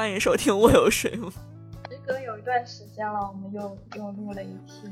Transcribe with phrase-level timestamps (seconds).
[0.00, 1.28] 欢迎收听《我有水母》。
[1.90, 4.90] 时隔有一段时间了，我们又又录了一期，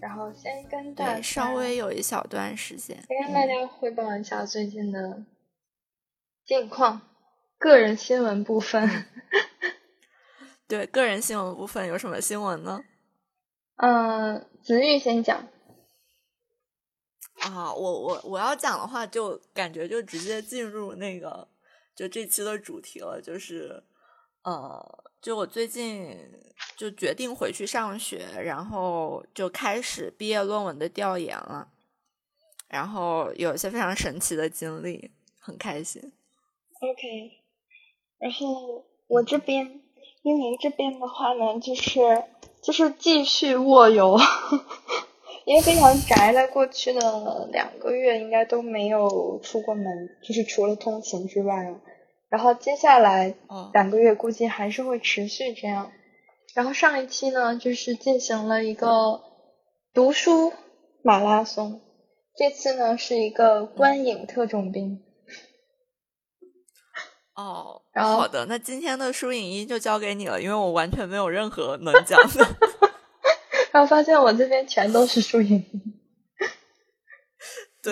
[0.00, 5.24] 然后先跟大家稍微有一小段时间，先跟大家汇报一下最近的
[6.44, 7.00] 近况。
[7.58, 8.88] 个人新闻部分，
[10.68, 12.84] 对个人新闻部分有什么新闻呢？
[13.78, 15.48] 嗯，子玉先讲。
[17.40, 21.48] 啊，我我我要讲的话，就感觉就直接进入那个
[21.96, 23.82] 就这期的主题了，就是
[24.46, 26.16] 呃，就我最近
[26.76, 31.66] 就决定回去上学，然后就开始毕业论文的调研了，
[32.68, 36.00] 然后有一些非常神奇的经历，很开心。
[36.80, 37.42] OK，
[38.18, 39.82] 然后我这边，
[40.22, 42.00] 因为这边的话呢，就是
[42.62, 44.16] 就是继续卧游。
[45.44, 51.74] 因为非常宅，在过去的两个月应该都没有出过门，就是除了通勤之外。
[52.36, 53.34] 然后接下来
[53.72, 55.90] 两个月估计还是会持续这样。
[56.52, 59.22] 然后上一期呢，就是进行了一个
[59.94, 60.52] 读书
[61.02, 61.80] 马拉松，
[62.36, 65.02] 这次呢是一个观影特种兵。
[67.34, 72.46] 哦，然后好的，那今天的书影音就交给你了，因为我完全没有任何能讲的。
[73.72, 75.85] 然后发现我这边全都是书影音，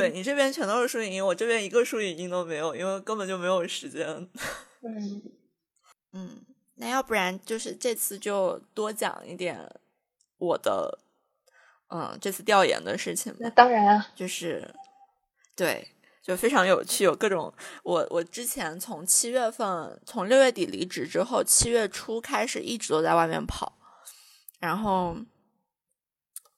[0.00, 4.06] 对你这边全都是输影音，我这边一个输影音都没有，因为根本就没有时间。
[4.82, 5.22] 嗯
[6.12, 6.44] 嗯，
[6.75, 9.59] 那要不然就是这次就多讲一点
[10.38, 10.99] 我的，
[11.88, 13.34] 嗯，这次调研的事情。
[13.38, 14.75] 那当然啊，就是
[15.56, 15.88] 对，
[16.22, 17.53] 就非常有趣，有各种
[17.83, 23.78] 我我之前从七月份从六月底离职之后，七月初开始一直都在外面跑，
[24.60, 25.16] 然后。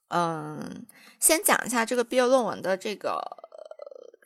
[0.09, 0.85] 嗯，
[1.19, 3.21] 先讲一下这个毕业论文的这个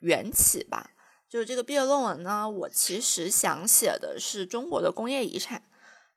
[0.02, 0.92] 缘起吧。
[1.28, 5.64] 就是这个毕业论文呢，我其实想写的是中国的工业遗产，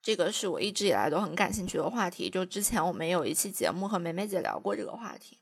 [0.03, 2.29] 这个是我一直以来都很感兴趣的话题。
[2.29, 5.39] 就之前我们有一期节目和梅梅姐聊过这个话题，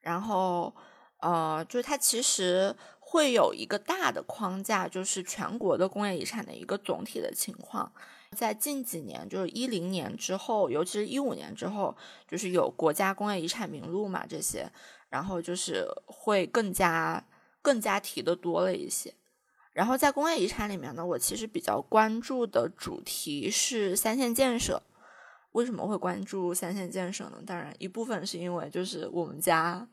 [0.00, 0.72] 然后
[1.18, 7.92] 呃，就是它其实会有一个大的框架，就是全国的工业遗产的一个总体的情况。
[8.36, 11.96] 在近几年，就是一零年之后，尤其是一五年之后，
[12.28, 14.70] 就是有国家工业遗产名录嘛这些，
[15.08, 17.24] 然后就是会更加
[17.62, 19.12] 更加提的多了一些。
[19.72, 24.82] 然后在工业遗产里面呢，我其实比较关注的主题是三线建设。
[25.52, 27.42] 为什么会关注三线建设呢？
[27.46, 29.88] 当然一部分是因为就是我们家，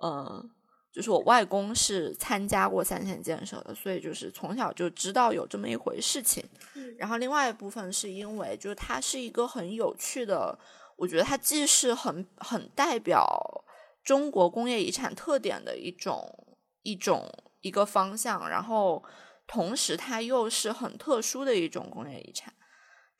[0.00, 0.50] 嗯。
[0.94, 6.44] 就是我外公是参加过三线建设的，所以就是从小就知道有这么一回事情。
[6.96, 10.56] 然后另外一部分是因为，就是它是一个很有趣的，
[10.94, 13.26] 我觉得它既是很很代表
[14.04, 17.28] 中国工业遗产特点的一种一种
[17.62, 19.02] 一个方向，然后
[19.48, 22.54] 同时它又是很特殊的一种工业遗产。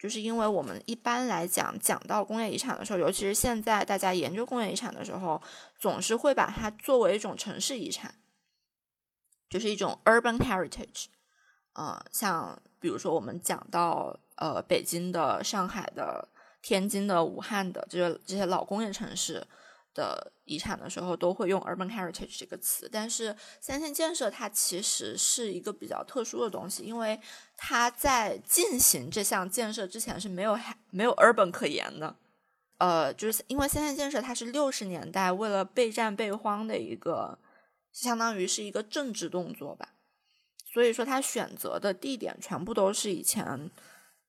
[0.04, 5.40] 就是因为我们一般来讲讲到工业遗产的时候，尤其是现在大家研究工业遗产的时候，
[5.78, 8.14] 总是会把它作为一种城市遗产，
[9.48, 11.06] 就是一种 urban heritage。
[11.72, 16.28] 呃，像比如说我们讲到呃北京的、上海的、
[16.60, 19.46] 天津的、武汉的这些这些老工业城市。
[19.94, 27.18] 的遗产的时候都会用 urban heritage 这个词，但是三线建设它其实是一个比较特殊的东西，因为
[27.56, 30.58] 它在进行这项建设之前是没有
[30.90, 32.16] 没有 urban 可言的，
[32.78, 37.38] 呃，就是因为三线建设它是六十年代为了备战备荒的一个，
[37.92, 39.94] 相当于是一个政治动作吧，
[40.72, 43.70] 所以说它选择的地点全部都是以前，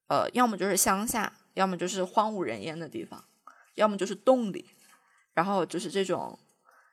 [0.07, 3.25] 呃，要么就是乡下，要么就是荒无人烟的地方，
[3.73, 4.69] 要么就是洞里。
[5.35, 6.39] 然后就是这种，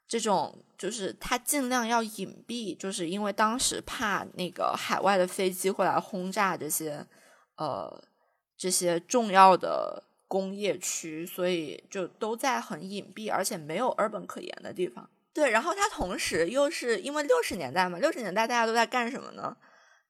[0.06, 7.06] 这种就是他尽量要隐蔽，就是因为当时怕那个海外的飞机会来轰炸这些，
[7.56, 8.04] 呃，
[8.58, 15.08] 这些重要的工业区，所以就都在很隐蔽而且没有 urban 可言的地方。
[15.32, 19.56] 对，然后它同时又是因为六十年代嘛，六十年代大家都在干什么呢？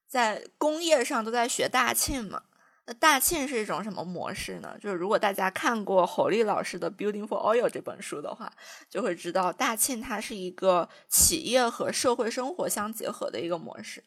[0.08, 2.42] 在工业上都在学大庆嘛。
[2.84, 4.76] 那大庆是一种什么模式呢？
[4.80, 8.52] 就是如果大家看过侯丽老师的《Building for Oil》这本书的话，
[8.90, 14.02] 就会知道大庆它是一个企业和社会生活相结合的一个模式。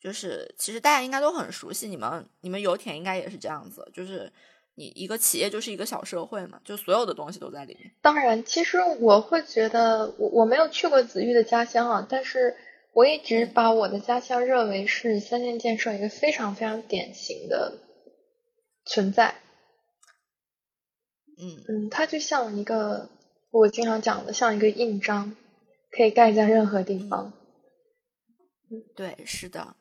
[0.00, 4.32] 就是其实大家应该都很熟悉，你们你们油田应该也是这样子，就是
[4.76, 7.90] 你一个企业就是一个小社会嘛，就所有的东西都在里面。
[8.00, 12.56] 当然，其实我会觉得我我没有去过子玉的家乡啊，但是
[12.92, 17.80] 我一直把我的家乡认为是三线建设一个非常非常典型的。
[18.86, 19.34] 存在，
[21.38, 21.64] 嗯。
[21.68, 23.10] 嗯，它就像一个
[23.50, 25.36] 我经常讲的，像一个印章，
[25.90, 27.32] 可以盖在任何地方。
[28.96, 29.76] 对，是的，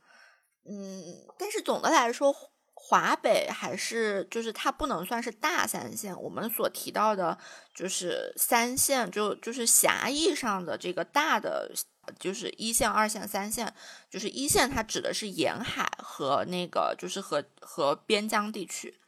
[0.69, 1.03] 嗯，
[1.37, 2.35] 但是总的来说，
[2.73, 7.35] 华北还是就是它不能算是大三线，我们所提到的
[7.73, 11.71] 就是三线，就就是狭义上的这个大的，
[12.19, 13.73] 就是一线、二线、三线。
[14.09, 18.99] 就是一线它指的是沿海和那个就是和和边疆地区，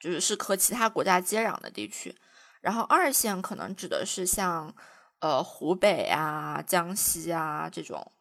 [0.00, 2.16] 就是是和其他国家接壤的地区。
[2.60, 4.74] 然后二线可能指的是像
[5.20, 8.12] 呃湖北啊、江西啊这种，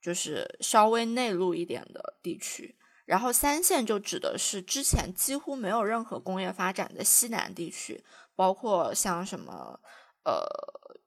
[0.00, 2.76] 就是稍微内陆一点的地区。
[3.04, 8.02] 然后三线就指的是之前几乎没有任何工业发展的西南地区，
[8.34, 9.78] 包括像什么
[10.24, 10.46] 呃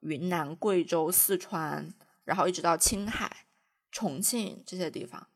[0.02, 1.94] 云南、贵州、四川，
[2.26, 3.48] 然后一直到青海、
[3.90, 5.30] 重庆这些地方。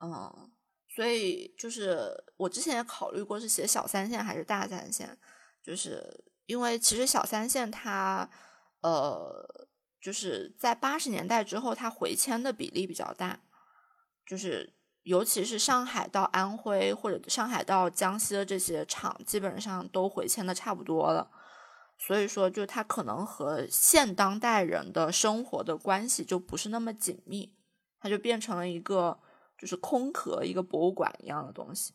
[0.00, 0.50] 嗯，
[0.94, 5.18] 所以就是我之前也考虑过是写小三线还是大三线，
[5.62, 8.28] 就是因为其实小三线它
[8.82, 9.66] 呃
[9.98, 13.40] 就是在八十年代之后，它回迁的比例比较大，
[14.26, 14.74] 就是。
[15.04, 21.28] 尤其是上海到安徽或者上海到江西的这些厂，基本上都回迁的差不多了。
[22.04, 27.54] 所以说，就它可能和现当代人的生活的关系就不是那么紧密，
[28.00, 29.20] 它就变成了一个
[29.56, 31.94] 就是空壳、一个博物馆一样的东西。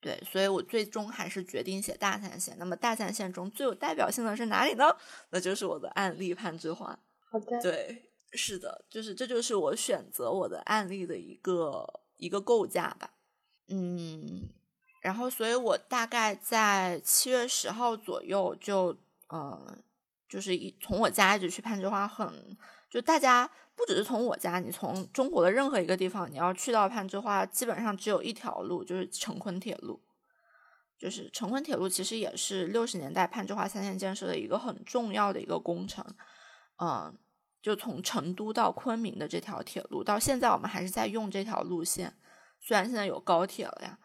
[0.00, 2.56] 对，所以我最终还是决定写大三线。
[2.58, 4.84] 那么大三线中最有代表性的是哪里呢？
[5.30, 6.96] 那就是我的案例攀枝花。
[7.30, 8.08] 好的，对。
[8.34, 13.12] 是的，就是这就是我选择我的案例的一个一个构架吧，
[13.68, 14.48] 嗯，
[15.02, 18.96] 然后所以我大概在七月十号左右就，
[19.30, 19.82] 嗯，
[20.26, 22.56] 就是一从我家一直去攀枝花，很
[22.88, 23.46] 就大家
[23.76, 30.00] 不只是从我家，你从中国的任何一个地方，你要去到攀枝花，基本上只有一条路，就是成昆铁路，
[30.98, 36.02] 就是成昆铁路其实也是六十年代攀枝花三线建设的一个很重要的一个工程，
[36.78, 37.18] 嗯。
[37.62, 42.12] 就从成都到昆明的这条铁路，到现在我们还是在用这条路线。
[42.58, 43.96] 虽然现在有高铁了呀，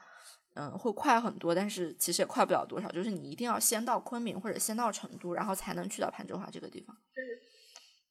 [0.57, 2.91] 嗯，会快很多，但是其实也快不了多少。
[2.91, 6.97] 就是你一定要先到昆明或者先到成都，然后才能去到攀枝花这个地方。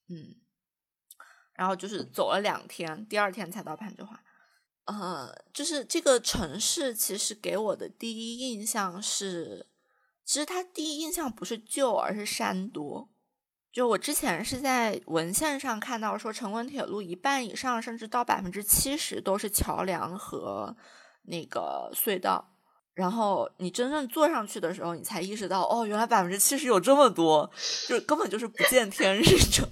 [0.08, 0.37] 嗯，
[1.54, 4.22] 然后就是走了两天，第二天才到攀枝花。
[4.84, 9.66] 呃，就是这个城市其实给我的第一印象是，
[10.25, 13.10] 其实它第一印象不是旧，而是山多。
[13.72, 20.76] 就我之前是在文献上看到说，成昆铁路一半以上，甚至到百分之七十都是桥梁和
[21.26, 22.44] 那个隧道。
[22.94, 27.50] 然后你真正坐上去的时候，你才意识到，哦，原来百分之七十有这么多，
[27.87, 29.69] 就根本就是不见天日者。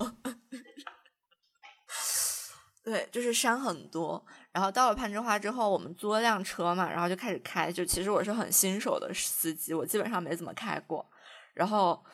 [2.85, 4.23] 对，就是山很多。
[4.53, 7.73] 然后到了攀枝花之后，我们租了辆车嘛，然后就开始开。
[7.73, 11.07] 就其实我是很新手的司机，我基本上没怎么开过。
[11.55, 12.05] 然后。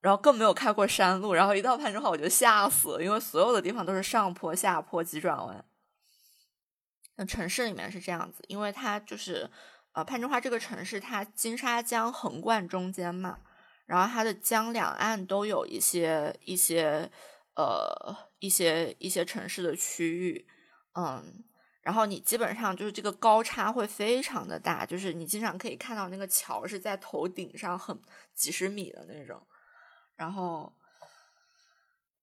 [0.00, 5.64] 然后更没有开过山路，然后一到攀枝花我就吓死了，因为所有的地方都是上坡、下坡、急转弯。
[7.26, 9.48] 城市里面是这样子，因为它就是
[9.92, 13.38] 呃攀枝花这个城市，它金沙江横贯中间嘛，
[13.86, 17.10] 然后它的江两岸都有一些一些
[17.54, 20.46] 呃一些一些城市的区域，
[20.94, 21.44] 嗯，
[21.82, 28.00] 然后你基本上就是这个高差会非常的大，就是你经常可以看到那个桥是在头顶上很
[28.34, 29.40] 几十米的那种。
[30.14, 30.72] 然后，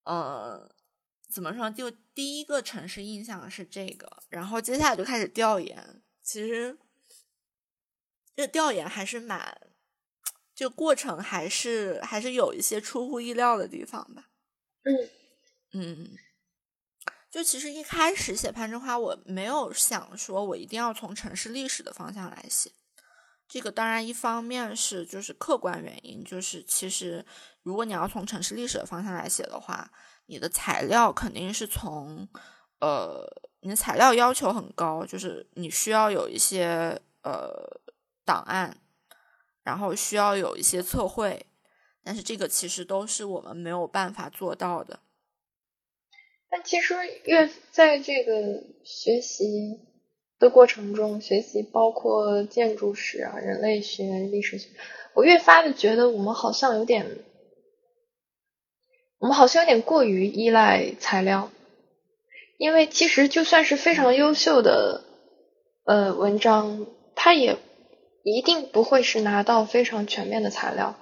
[0.04, 0.70] 嗯，
[1.30, 1.70] 怎么说？
[1.70, 6.02] 就第一个城市印象是这个，然后接下来就开始调研。
[6.24, 6.78] 其实，
[8.36, 9.62] 这调研还是蛮，
[10.56, 14.30] 这个过程还是还是有一些出乎意料的地方吧。
[14.84, 15.10] 嗯
[15.74, 16.18] 嗯，
[17.30, 22.72] 就其实一开始写攀枝花，我没有想说我一定要从城市历史的方向来写。
[23.48, 27.26] 这个当然一方面是就是客观原因，就是其实
[27.64, 29.92] 如果你要从城市历史的方向来写的话，
[30.30, 32.28] 你的材料肯定是从
[32.80, 33.28] 呃，
[33.60, 37.52] 你的材料要求很高，就是你需要有一些呃
[38.24, 38.78] 档案，
[39.64, 41.46] 然后需要有一些测绘，
[42.04, 45.00] 但是这个其实都是我们没有办法做到的。
[46.50, 46.96] 但其实
[47.26, 49.80] 越在这个学习。
[50.40, 54.70] 的过程中学习，包括建筑史啊、人类学、历史学，
[55.14, 57.06] 我越发的觉得我们好像有点，
[59.20, 61.52] 我们好像有点过于依赖材料，
[62.58, 65.04] 因为其实就算是非常优秀的
[65.86, 67.58] 呃文章，它也
[68.24, 70.96] 一定不会是拿到非常全面的材料。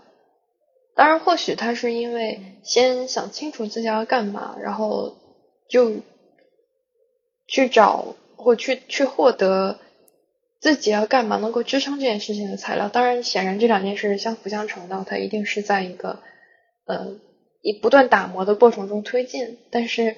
[0.96, 5.16] 当然，或许他是因为先想清楚自己要干嘛，然后
[5.70, 5.98] 就
[7.48, 8.16] 去找。
[8.40, 9.80] 或去去获得
[10.62, 16.20] 自己要干嘛能够支撑这件事情的材料，当然，显然这两件事相辅相成的，它一定是在一个
[16.86, 17.16] 呃
[17.62, 19.58] 以不断打磨的过程中推进。
[19.72, 20.16] 但是，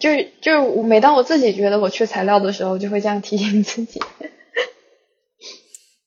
[0.00, 4.00] 就是就是每当我自己觉得我缺材料的时候，就会这样提醒自己。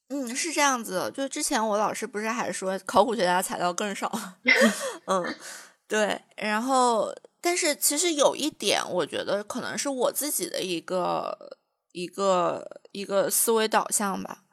[0.09, 1.11] 嗯，是这样子。
[1.13, 4.09] 就之前我老师不是还说考古学家材料更少？
[5.05, 5.35] 嗯，
[5.87, 6.21] 对。
[6.37, 11.57] 然后，但是其实有一点，我觉得可能是我自己的一个
[11.91, 14.43] 一个一个思维导向吧。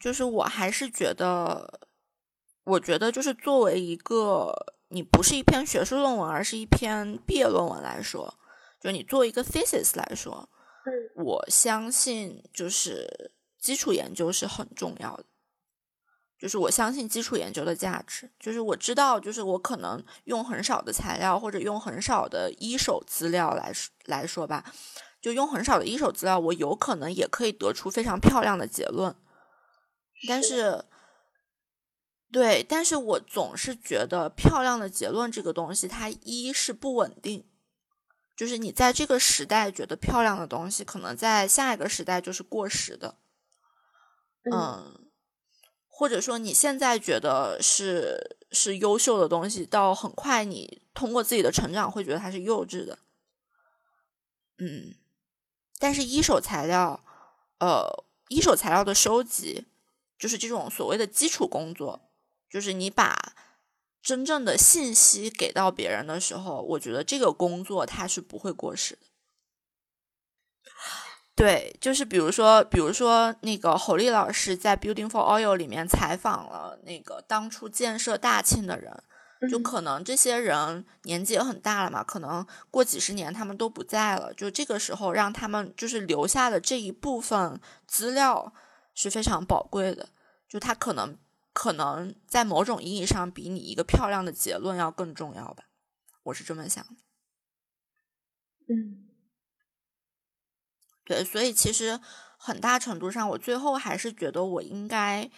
[0.00, 1.80] 就是我还是觉得，
[2.64, 4.52] 我觉得就是作为一个
[4.88, 8.38] 你不是一篇学术论文，而是一篇毕业论文来说，
[8.80, 10.48] 就你做一个 thesis 来说，
[10.84, 13.32] 嗯，我相信就是。
[13.58, 15.24] 基础研究是很重要的，
[16.38, 18.30] 就是我相信基础研究的价值。
[18.38, 23.72] 就是我知道，就是我可能用很少的材料或者用很少的一手资料来
[24.04, 24.64] 来说吧，
[25.20, 29.12] 就用很少的一手资料，我有可能也可以得出非常漂亮的结论。
[30.28, 30.84] 但是，
[32.32, 37.48] 对，但是我总是觉得漂亮的结论这个东西，它一是不稳定，
[38.36, 43.16] 就是你在这个时代觉得漂亮的东西，可能在下一个时代就是过时的。
[44.52, 45.08] 嗯，
[45.88, 52.98] 或者说你现在觉得是是优秀的东西，到很快你通过自己的成长会觉得它是幼稚的。
[54.58, 54.94] 嗯，
[55.78, 57.02] 但是一手材料，
[57.60, 59.66] 呃，一手材料的收集，
[60.18, 62.05] 就是这种所谓的基础工作，
[62.50, 63.34] 就是你把
[64.02, 69.00] 真正的信息给到别人的时候，我觉得这个工作它是不会过时的。
[71.34, 79.02] 对，就是比如说，比如说那个侯丽老师在《Building for Oil》里面采访了那个当初建设大庆的人，
[79.50, 88.54] 就可能这些人年纪也很大了嘛，可能过几十年他们都不在了，就这个时候让他们就是留下的这一部分资料
[88.94, 90.08] 是非常宝贵的，
[90.48, 91.18] 就他可能
[91.56, 95.64] 可能在某种意义上比你一个漂亮的结论要更重要吧，
[96.24, 97.00] 我是这么想的，
[98.68, 99.08] 嗯。
[101.02, 101.98] 对，所以其实
[102.36, 105.30] 很大程度上，我最后还是觉得我应该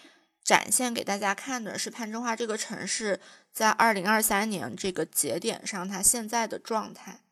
[0.42, 3.20] 展现给大家看的是攀枝花这个城市
[3.52, 7.22] 在二零二三年这个节点上它现在的状态，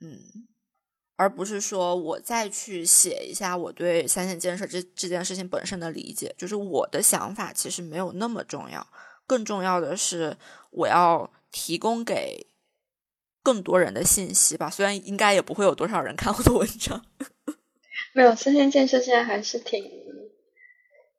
[0.00, 0.46] 嗯，
[1.20, 8.86] 而不是说我再去写一下我对三线建设这这件事情本身的理解，就是我的想法其实没有那么重要，
[9.26, 10.36] 更重要的是
[10.70, 12.46] 我要提供给。
[13.42, 17.02] 更多人的信息吧，虽然应该也不会有多少人看我的文章。
[18.12, 19.82] 没有，三线建设现在还是挺，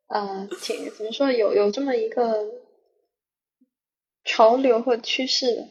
[0.07, 2.45] 呃，挺怎么说，有有这么一个
[4.23, 5.67] 潮流或趋势，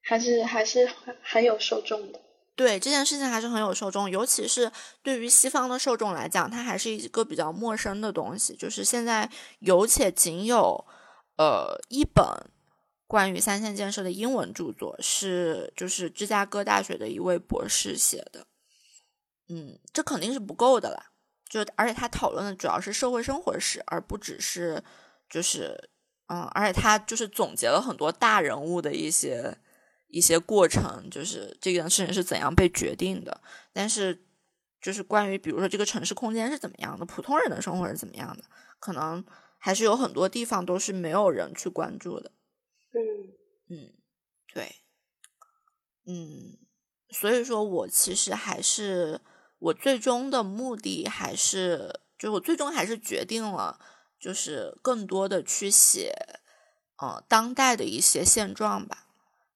[0.00, 2.20] 还是还是很很有受众的。
[2.60, 4.70] 对这件事情还是很有受众，尤其是
[5.02, 8.54] 对于西方的受众来讲，它还是一个比较陌生的东西。
[8.54, 9.26] 就是现在
[9.60, 10.84] 有且仅有，
[11.38, 12.22] 呃，一本。
[13.06, 18.44] 关于三线建设的英文著作是，就是芝加哥大学的一位博士写的，
[19.48, 21.06] 嗯，这肯定是不够的啦。
[21.48, 24.84] 就而且他讨论的主要是社会生活史，而不只是
[25.30, 25.88] 就是，
[26.28, 29.56] 嗯，而且他就是总结了很多大人物的一些
[30.10, 33.40] 一些过程，就是这件事情是怎样被决定的。
[33.72, 34.26] 但是，
[34.80, 38.44] 就是关于比如说这个城市空间是怎么样的，普通人的生活是怎么样的，
[38.78, 39.24] 可能
[39.58, 42.32] 还是有很多地方都是没有人去关注的。
[42.92, 42.98] 嗯
[43.68, 43.92] 嗯，
[44.52, 44.76] 对，
[46.06, 46.58] 嗯，
[47.10, 49.20] 所以说我其实还是
[49.58, 53.78] 我最终的目的还是，就我最终还是决定了，
[54.18, 56.12] 就是更多的去写，
[56.96, 59.06] 呃，当代的一些现状吧，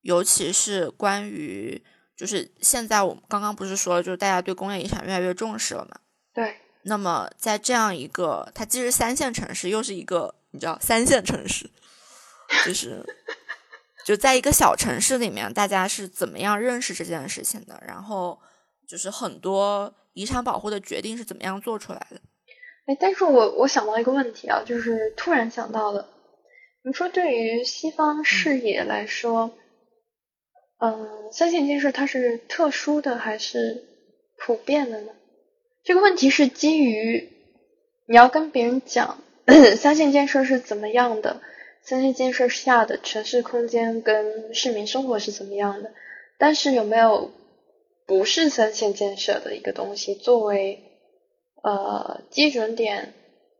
[0.05, 1.83] 尤其是关于，
[2.17, 5.97] 就是现在我们刚刚不是说了，就是大家对工业遗产越来越重视了嘛？
[6.33, 6.57] 对。
[6.83, 11.69] 那么在这样一个，它既是三线城市，又是一个你知道三线城市。
[12.67, 13.03] 就是，
[14.05, 17.83] 就在一个小城市里面，大家是怎么样认识这件事情的？
[17.87, 18.39] 然后，
[18.87, 22.21] 就是很多遗产保护的决定是怎么样做出来的？
[22.87, 26.07] 哎，但是我我想到一个问题啊，就是突然想到了，
[26.85, 29.64] 你说对于西方视野来说，嗯，
[30.85, 33.83] 嗯三线建设它是特殊的还是
[34.37, 35.13] 普遍的呢？
[35.83, 37.31] 这个问题是基于
[38.07, 39.19] 你要跟别人讲
[39.79, 41.41] 三线建设是怎么样的。
[41.83, 45.93] 三线建设下的城市空间跟市民生活是怎么样的？
[46.39, 47.31] 但是有没有
[48.07, 50.83] 不是三线建设的一个东西作为
[51.63, 53.13] 呃基准点，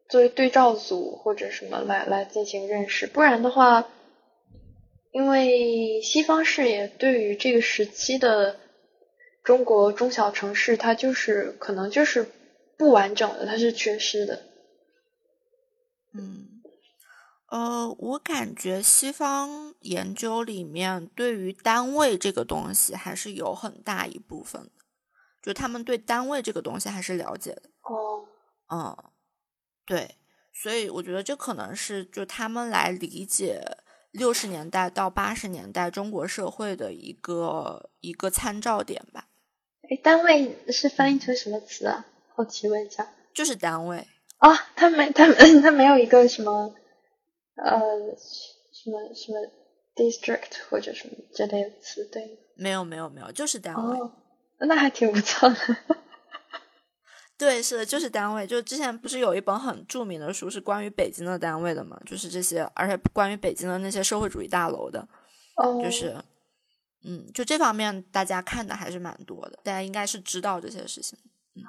[0.09, 3.07] 作为对照组或者什么来来进行认识？
[3.07, 3.89] 不然的话，
[5.15, 8.59] 因为西方视野对于这个时期的
[9.45, 12.29] 中国中小城市，它就是可能就是
[12.77, 14.43] 不完整的，它是缺失的。
[16.15, 16.49] 嗯。
[17.47, 24.71] 呃，我感觉西方研究里面对于单位这个东西还是有很大一部分的，
[25.41, 27.71] 就他们对单位这个东西还是了解的。
[27.83, 28.27] 哦，
[28.69, 28.97] 嗯，
[29.87, 30.17] 对，
[30.53, 33.63] 所以我觉得这可能是就他们来理解
[34.15, 39.29] 六十年代到八十年代中国社会的一个一个参照点吧。
[39.91, 42.07] 哎，单位是翻译成什么词啊？
[42.35, 43.13] 好奇问一下。
[43.35, 44.07] 就是单位
[44.39, 45.27] 啊，他没他
[45.61, 46.73] 他没有一个什么
[47.57, 47.81] 呃
[48.17, 49.39] 什么什么
[49.97, 52.39] district 或者什么这类的词对？
[52.57, 53.99] 没有没有没有，就是单位。
[53.99, 54.13] 哦，
[54.61, 55.57] 那还挺不错的。
[57.37, 58.47] 对，是的，就是单位。
[58.47, 62.01] 就之前不是有一本很著名的书是关于北京的单位的嘛？
[62.07, 65.07] 就是这些，而且关于北京的那些社会主义大楼的，
[65.57, 66.17] 哦，就是
[67.03, 71.19] 嗯，就这方面大家看的还是蛮多的，大家应该是知道这些事情。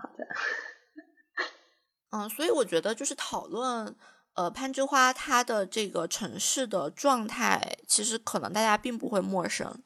[0.01, 0.25] 好的。
[2.12, 3.93] 嗯，所以我觉得就是讨论
[4.36, 9.81] 呃攀枝花它的这个城市的状态，其实可能大家并不会陌生。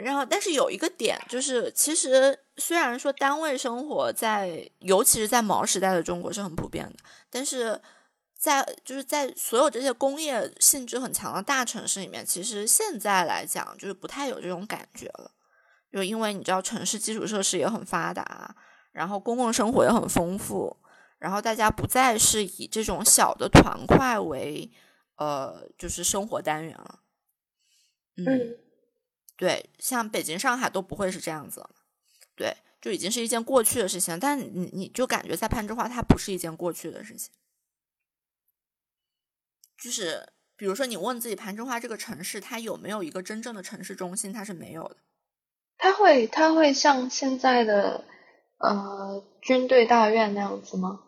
[0.00, 6.94] 然后，但是有一个点就是，其实虽然说单位生活在，尤其是在毛时代的中国是很普遍的，
[7.28, 7.80] 但是
[8.38, 15.32] 在就是在所有这些工业性质很强的大城市里面，其实现在来讲就是不太有这种感觉了，
[15.92, 18.54] 就因为你知道城市基础设施也很发达，
[18.92, 20.76] 然后公共生活也很丰富，
[21.18, 24.70] 然后大家不再是以这种小的团块为
[25.16, 27.00] 呃就是生活单元了，
[28.16, 28.67] 嗯。
[29.38, 31.64] 对，像北京、上海都不会是这样子，
[32.34, 34.18] 对，就已经是一件过去的事情。
[34.18, 37.32] 但你你就感觉在攀枝花，它不是一件过去的事情。
[39.80, 44.32] 就是比如说，你问自己，攀枝花这个城市，它有没有一个真正的城市中心？
[44.32, 44.96] 它是没有的。
[45.76, 48.04] 它会，它会像现在的
[48.58, 51.04] 呃军队大院那样子吗？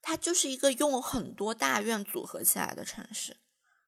[0.00, 3.36] 它就是一个用很多大院组合起来的城市。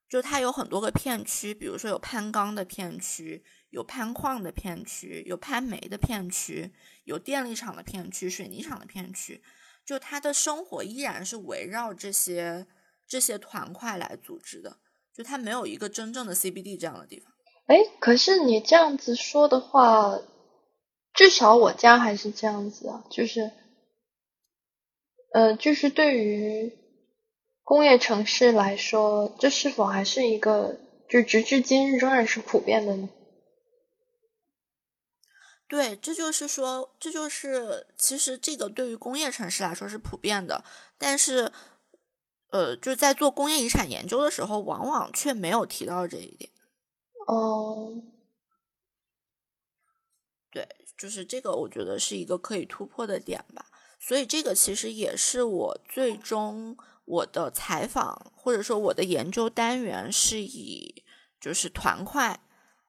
[0.09, 9.43] 就它有很多个片区，比如说有攀钢的片区，有攀矿的片区，有攀煤的片区，有电力厂的片区，水泥厂的片区。
[9.85, 12.65] 就他的生活依然是围绕这些
[13.07, 14.77] 这些团块来组织的。
[15.13, 17.31] 就它没有一个真正的 CBD 这样的地方。
[17.67, 20.19] 哎，可是你这样子说的话，
[21.13, 23.51] 至少我家还是这样子啊，就是，
[25.33, 26.78] 呃，就是对于。
[27.69, 33.09] 工业城市来说，这是否还是一个，就直至今日仍然是普遍的呢？
[35.67, 40.63] 对，这就是说，这就是其实这个对于工业城市来说是普遍的，
[40.97, 41.51] 但是，
[42.49, 46.49] 呃，就在做工业遗产研究的时候，往往却没有提到这一点。
[47.27, 48.01] 哦，
[50.49, 53.67] 对，就是这个，我觉得是一个可以突破的点吧。
[53.99, 56.75] 所以，这个其实也是我最终。
[57.09, 61.03] 我的采访或者说我的研究单元是以
[61.41, 62.39] 就是团块，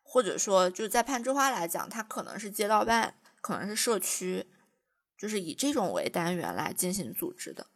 [0.03, 4.47] 或者说就是在攀枝花来讲，它可能是街道办，可能是社区，
[5.17, 7.67] 就是以这种为单元来进行组织的。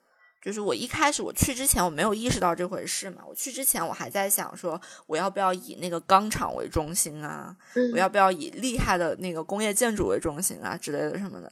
[0.43, 7.57] 就是我一开始我去之前我没有意识到这回事嘛，我去之前我还在想说我要不要以那个钢厂为中心啊，
[7.95, 11.51] 我要不要以厉害的那个工业建筑为中心啊之类的什么的。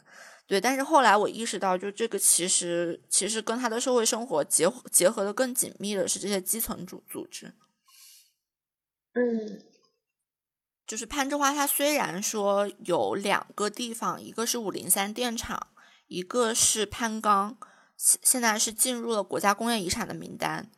[0.53, 7.55] 对，但是后来我意识到，就这个其实其实跟他的社会生活结结合的更紧密的是这些基层组组织。
[9.15, 9.65] 嗯，
[10.87, 15.69] 就是攀枝花，它虽然说有两个地方，一个是五零三电厂，
[16.07, 17.57] 一个是攀钢，
[17.97, 20.71] 现现在是进入了国家工业遗产的名单。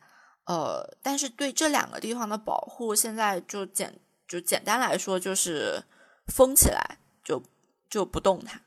[0.45, 5.83] 呃，但是对这两个地方的保护，现在就简就简单来说，就是
[6.27, 7.43] 封起来，就
[7.89, 8.61] 就不动它。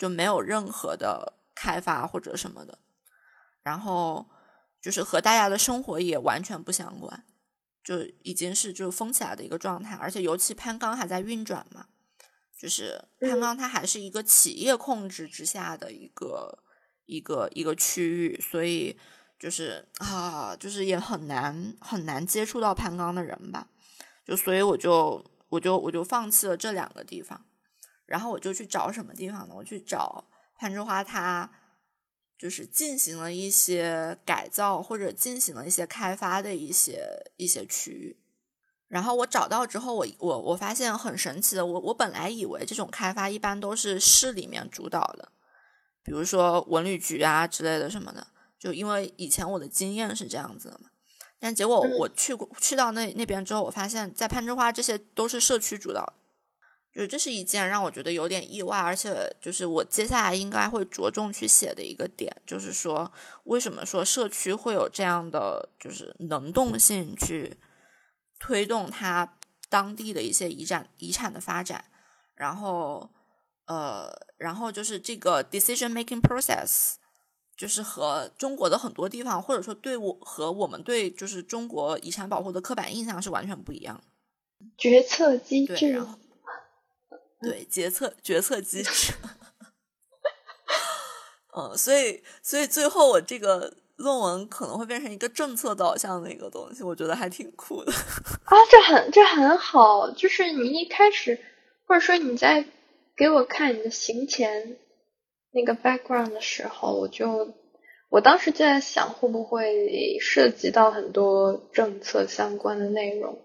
[0.00, 2.78] 就没有任何的开发或者什么的，
[3.62, 4.26] 然后
[4.80, 7.26] 就是和大家的生活也完全不相关，
[7.84, 9.94] 就已经是就封起来的一个状态。
[9.96, 11.88] 而且尤其攀钢还在运转嘛，
[12.58, 16.60] 就是攀钢它还是一个企业控制之下的一个
[17.04, 18.98] 一个一个区域，所以
[19.38, 23.68] 就是啊，就是也很难很难接触到攀钢的人吧。
[24.24, 27.44] 就所以我就我就我就放弃了这两个地方。
[28.10, 29.54] 然后我就去找什么地方呢？
[29.56, 30.24] 我去找
[30.58, 31.48] 攀枝花，它
[32.36, 38.18] 就是进行了一些改造或者进行了一些开发的一些一些区域。
[38.88, 45.30] 然后我找到之后，我我我发现很神奇的，我我本来以为这种开发一般都是市里面主导的，
[46.02, 48.26] 比如说文旅局啊之类的什么的，
[48.58, 50.90] 就因为以前我的经验是这样子的嘛。
[51.38, 56.14] 但结果我去过去到那那边之后，我发现，在攀枝花这些都是社区主导。
[56.92, 63.10] 就这是一件让我觉得有点意外，而且就是我接下来应该会着重去写的一个点，就是说
[63.44, 67.56] 为什么说社区会有这样的就是能动性去
[68.40, 69.36] 推动它
[69.68, 71.84] 当地的一些遗产遗产的发展，
[72.34, 73.08] 然后
[73.66, 76.94] 呃，然后就是这个 decision making process，
[77.56, 84.02] 就是和中国的很多地方，或者说对我和我们对就是中国遗产保护的刻板印象是完全不一样。
[84.76, 86.18] 决策机制，然后
[87.42, 89.12] 对 决策决策机制。
[91.56, 97.92] 嗯，所以所以最后我这个论文可能会变成一个政策导向的一个东西，我觉得还挺酷的。
[98.46, 101.40] 啊，这很这很好，就是你一开始
[101.86, 102.64] 或者说你在
[103.16, 104.76] 给我看你的行前
[105.50, 107.52] 那个 background 的时候，我就
[108.10, 113.38] 我当时就在想会不会涉及到很多政策相关的内容，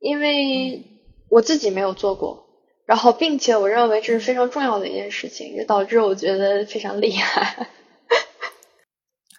[0.00, 0.82] 因为
[1.28, 2.47] 我自己没有做过。
[2.88, 7.68] 然后，并且我认为这是非常重要的一件事情，也导致我觉得非常厉害。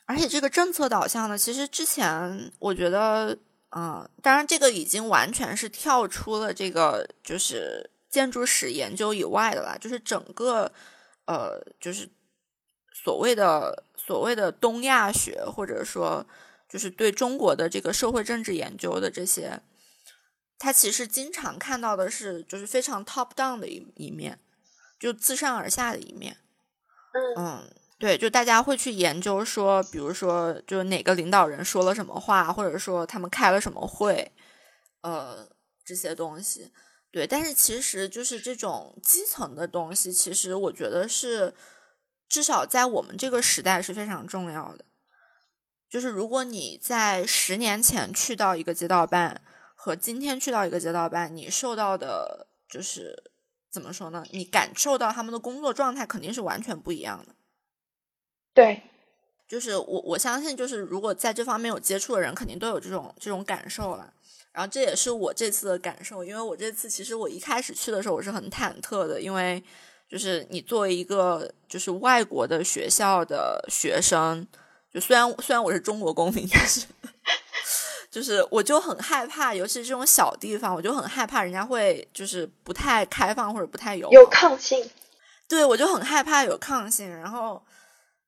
[0.05, 3.35] 而且，这个政策导向呢，其实之前我觉得，
[3.75, 10.71] 嗯，当然这个已经完全是跳出了这个就是建筑史研究以外的啦，就是整个
[11.25, 12.07] 呃，就是
[12.93, 16.23] 所谓的所谓的东亚学，或者说
[16.69, 19.59] 就是对中国的这个社会政治研究的这些。
[20.61, 24.37] 他其实经常看到的是，就是非常 top down 的一一面，
[24.99, 26.35] 就自上而下的一面。
[27.37, 27.63] 嗯，
[27.97, 34.33] 对，就大家会去研究说，比如说，就哪个领导人说了什么话，或者说他们开了什么会，
[35.01, 35.47] 呃，
[35.85, 36.73] 这些东西。
[37.09, 41.55] 对，但是其实就是这种基层的东西，其实我觉得是
[42.27, 44.83] 至少在我们这个时代是非常重要的。
[45.89, 49.41] 就是如果你在十年前去到一个街道办。
[49.81, 53.31] 和今天去到一个街道办，你受到的就是
[53.71, 54.25] 怎么说呢？
[54.31, 57.33] 你感受到他们的工作状态肯定是完全不一样的。
[58.53, 58.81] 对，
[59.47, 64.13] 就是我我相信，就是如果在这方面有接触的人，肯定都有这种这种感受了。
[64.51, 69.63] 然后这也是我这次的感受，因为我这次其实我一开始去的时候我是很忐忑的，因为
[70.09, 74.45] 就是你作为一个就是外国的学校的学生，
[74.93, 76.85] 就虽然虽然我是中国公民，但是。
[78.11, 84.89] 就是我就很害怕，尤其是这种小地方，我就很害怕人家会就是不太开放或者不太友有抗性。
[85.47, 87.09] 对，我就很害怕有抗性。
[87.09, 87.61] 然后，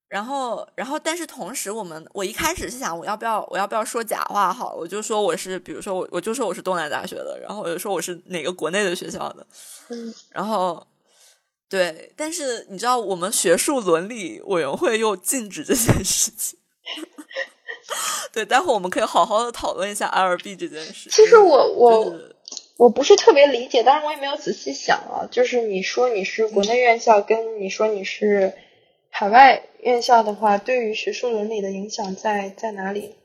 [0.07, 4.53] 然后，然后，但是同时，我们我一开始是想，我要不要我要不要说假话？
[4.53, 9.45] 好，我就说我是，比如说我我就说我是东南大学的，然后我就说我是哪个国内的学校的。
[9.89, 10.13] 嗯。
[10.29, 10.85] 然后，
[11.69, 16.59] 对，但是你知道，我们学术伦理委员会又禁止这件事情。
[18.33, 21.09] 对，待会我们可以好好的讨论一下 IRB 这件事。
[21.09, 22.15] 其实我我
[22.77, 25.27] 我不是特别理解，当然我也没有仔细想啊。
[25.29, 28.53] 就是你说你是国内院校，跟你说你是
[29.09, 33.15] 海外院校的话，对于学术伦理的影响在在哪里？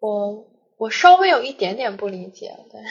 [0.00, 0.44] 我
[0.76, 2.82] 我稍微有一点点不理解，但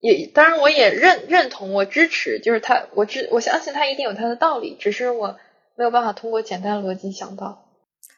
[0.00, 5.38] 也当然我也认认同，我支持，就是他，我知我相信他一定有他的道理，只是我
[5.76, 7.63] 没有办法通过简单逻辑想到。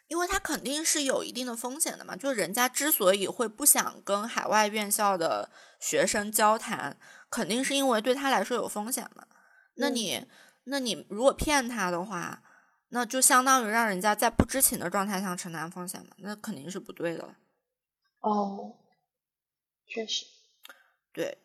[0.09, 6.97] 因为它肯定是有一定的风险的嘛，就是人家之所以会不想跟海外院校的学生交谈，
[7.29, 9.27] 肯定是因为对他来说有风险嘛。
[9.75, 10.25] 那你，
[10.64, 12.42] 那你如果骗他的话，
[12.90, 17.35] 那就相当于让人家在不知情的状态下承担风险嘛，那肯定是不对的。
[18.21, 18.77] 哦，
[19.87, 20.25] 确实，
[21.12, 21.38] 对，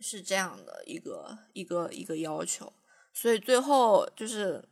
[0.00, 2.72] 是这样的一个一个一个要求，
[3.12, 4.68] 所以最后就是。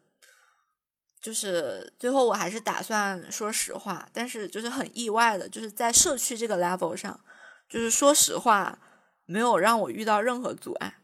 [1.20, 7.18] 就是最后我还是打算说实话，但是就是很意外的，就是在社区这个 level 上，
[7.68, 8.78] 就是说实话，
[9.26, 10.94] 没有让我遇到任何阻碍。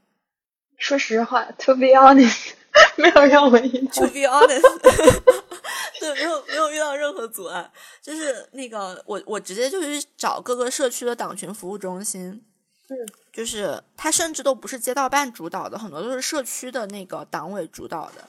[0.78, 2.52] 说实话，to be honest，
[2.96, 4.02] 没有让我遇到。
[4.02, 4.78] to be honest，
[5.98, 7.68] 对，没有没有遇到任何阻碍。
[8.00, 12.44] 就是那个我我直接就去找各个社区的党群服务中心，
[12.88, 12.96] 嗯，
[13.32, 18.24] 就是他甚至都不是街道办主导的，很多都是社区的那个党委主导的，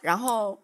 [0.00, 0.60] 然后。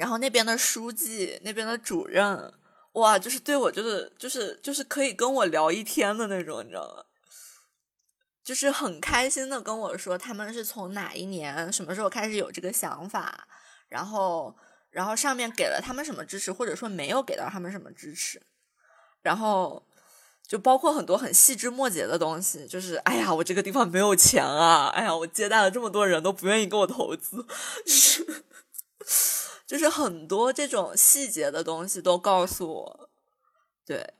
[0.00, 2.50] 然后那边的书记，那边的主任，
[2.92, 7.04] 哇，就是对我就是就是就是可以跟我聊一天的那种，你知道吗？
[8.42, 13.46] 就是很开心的跟我说他们是从哪一年什么时候开始有这个想法，
[13.88, 14.56] 然后
[14.88, 18.40] 然后上面给了他们什么支持，或者说没有给到他们什么支持，
[19.20, 19.86] 然后
[20.48, 27.46] 就包括很多很细枝末节的东西，就是哎呀，我这个地方没有钱啊，哎呀，我接待了这么多人都不愿意给我投资。
[27.84, 28.40] 就 是
[29.88, 33.10] 很多这种细节的东西都告诉我，
[33.86, 34.14] 对，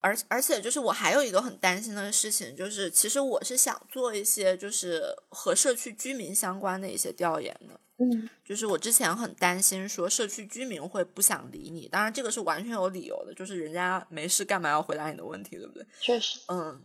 [0.00, 15.86] 而而且就是我还有一个很担心的事情，就是其实我是想做一些就是和社区居民相关的一些调研的，嗯，就是我之前很担心说社区居民会不想理你，当然这个是完全有理由的，就是人家没事干嘛要回答你的问题，对不对？
[16.00, 16.82] 确实，嗯，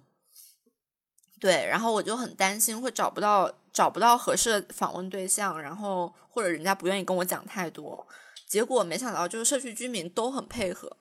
[1.40, 8.06] 对，然后我就很担心会找不到找不到合适的访问对象，然后或者人家不愿意跟我讲太多。
[8.48, 10.98] 结果没想到，就是社区居民都很配合，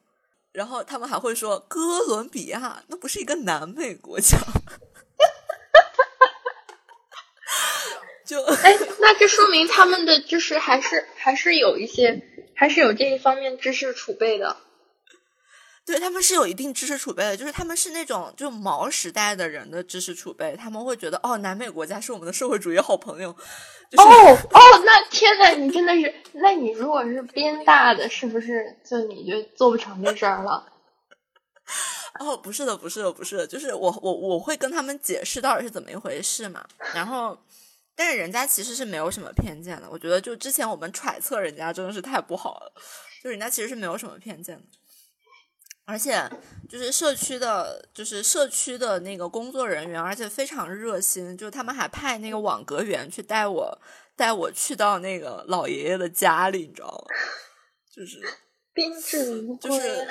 [0.52, 4.38] 然后他们还会说哥伦比亚那不是一个南美国家，
[8.24, 12.22] 就哎，那这说明他们的就是还是还是有一些，
[12.54, 14.56] 还是有这一方面知识储备的。
[15.92, 23.30] 对他们是有一定知识储备的，就是他们是那种就毛时代的人的知识储备，他们会觉得哦，南美国家是我们的社会主义好朋友。
[23.30, 23.36] 哦
[24.52, 30.62] 哦，那天呐，你真的是，那你如果是编大的，是不是就你就做不成这事儿了？
[32.20, 36.66] 哦，不是的，不是的，不是的，就是我我我会跟他们解释到底是怎么一回事嘛。
[36.92, 37.38] 然后，
[37.96, 39.88] 但是人家其实是没有什么偏见的。
[39.90, 42.72] 我觉得就之前我们揣测人家真的是太不好了，
[43.24, 44.62] 就人家其实是没有什么偏见的。
[45.88, 46.22] 而且
[46.68, 53.80] 就是社区的，就是社区的那个工作人员，而且非常热心，就他们还派那个网格员去带我，
[54.14, 57.16] 带我去到那个老爷爷的家里，你知道吗？
[57.90, 58.20] 就是
[58.74, 60.06] 宾至如归，就是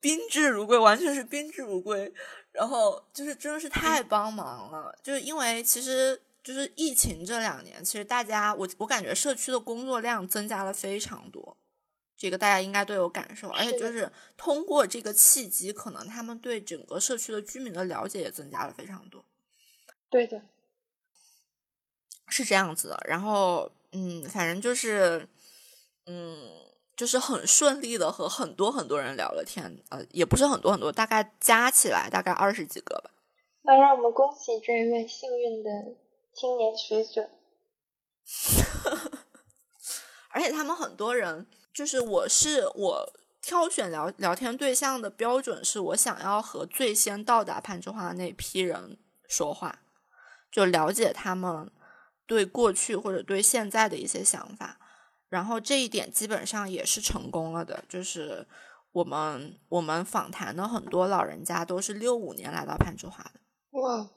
[0.00, 2.12] 宾至如归，完全是宾至如归。
[2.52, 11.56] 然后就是真的是太帮忙了，就是因为其实就是疫情这两年，其实大家我我感觉社区的工作量增加了非常多。
[12.18, 19.24] 这个大家应该都有感受，而且就是通过这个契机，可能他们对整个社区的居民的了解也增加了非常多。
[20.10, 20.42] 对的，
[22.26, 23.00] 是这样子的。
[23.06, 25.28] 然后，嗯，反正就是，
[26.06, 26.50] 嗯，
[26.96, 33.12] 就是很顺利的和很多很多人聊了天，呃，也不是很多很多，大概加起来大概二十几个吧。
[33.62, 35.70] 那让我们恭喜这一位幸运的
[36.34, 37.30] 青年学者。
[40.30, 41.46] 而且他们很多人。
[41.78, 49.78] 就是我是我挑选聊聊天对象的标准，是我想要和最先到达攀枝花的那批人说话，
[50.50, 51.70] 就了解他们
[52.26, 54.80] 对过去或者对现在的一些想法，
[55.28, 57.84] 然后这一点基本上也是成功了的。
[57.88, 58.44] 就是
[58.90, 63.38] 我们我们访谈的很多老人家都是六五年来到攀枝花的，
[63.78, 64.10] 哇，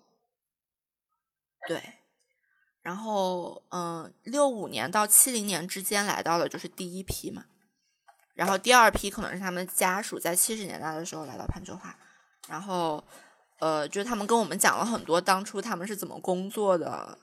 [1.68, 2.01] 对。
[2.82, 7.46] 然后，嗯，六五年到七零年之间来到的就是第一批嘛，
[8.34, 11.96] 然后第二批可能是他们家属在七十年代的时候来到攀枝花，
[12.48, 13.04] 然后，
[13.60, 17.16] 呃，就是他们跟我们讲了很多当初他们是怎么工作的，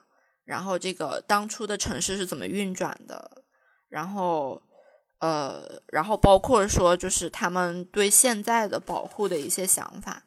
[0.45, 3.43] 然后这个当初的城市是怎么运转的，
[3.89, 4.63] 然后，
[5.19, 10.23] 呃，然后包括说就是他们对现在的保护的一些想法。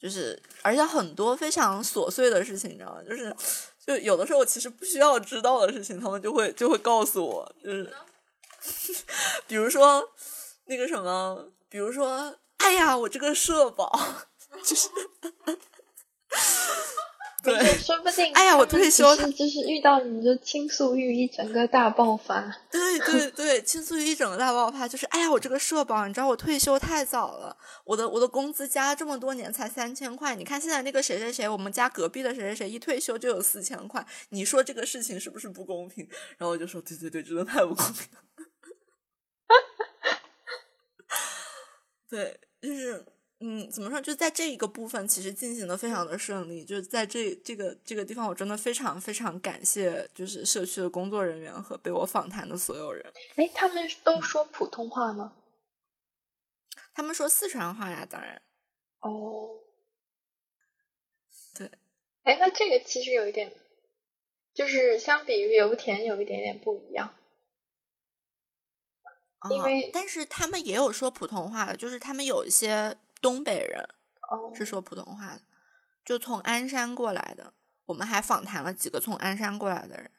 [0.00, 3.02] 就是，而且很多非常琐碎的事情，你知道吗？
[3.06, 3.36] 就是，
[3.86, 7.92] 就有的时候我其实不需要知道的事情，他们就会就会告诉我，就是，
[9.46, 10.08] 比如说
[10.64, 13.92] 那个什么，比如说，哎呀，我这个社保，
[14.64, 14.88] 就是。
[17.42, 18.32] 对， 说不定。
[18.34, 22.54] 哎呀，我退休就是遇到你就倾诉欲一整个大爆发。
[22.70, 36.06] 对对对， 倾诉欲一整个大爆发，就是哎呀，我这个社保，你知道我退休太早了，我的我的工资加了这么多年才三千块，你看现在那个谁谁谁，我们家隔壁的谁谁谁一退休就有四千块，你说这个事情是不是不公平？
[36.36, 38.20] 然后我就说，对对对，真的太不公平了。
[42.10, 43.06] 对，就是。
[43.42, 43.98] 嗯，怎么说？
[43.98, 46.62] 就在这一个部分，其实进行的非常的顺利。
[46.62, 53.10] 就是在这这个这个地方，我真的非常非常感谢，就是社区的工作人员和被我访谈的所有人。
[53.36, 55.32] 哎，他们都说普通话吗？
[56.92, 58.42] 他们说四川话呀，当然。
[59.00, 59.48] 哦，
[61.54, 61.70] 对。
[62.24, 63.50] 哎，那这个其实有一点，
[64.52, 67.14] 就是相比于油田有一点点不一样。
[69.50, 72.98] 因为，但是他们也有说普通话的，就是他们有一些。
[73.20, 73.86] 东北人
[74.54, 75.42] 是说普通话的，
[76.04, 77.54] 就从鞍山过来的。
[77.86, 80.10] 我们还访谈了几个从鞍山过来的人。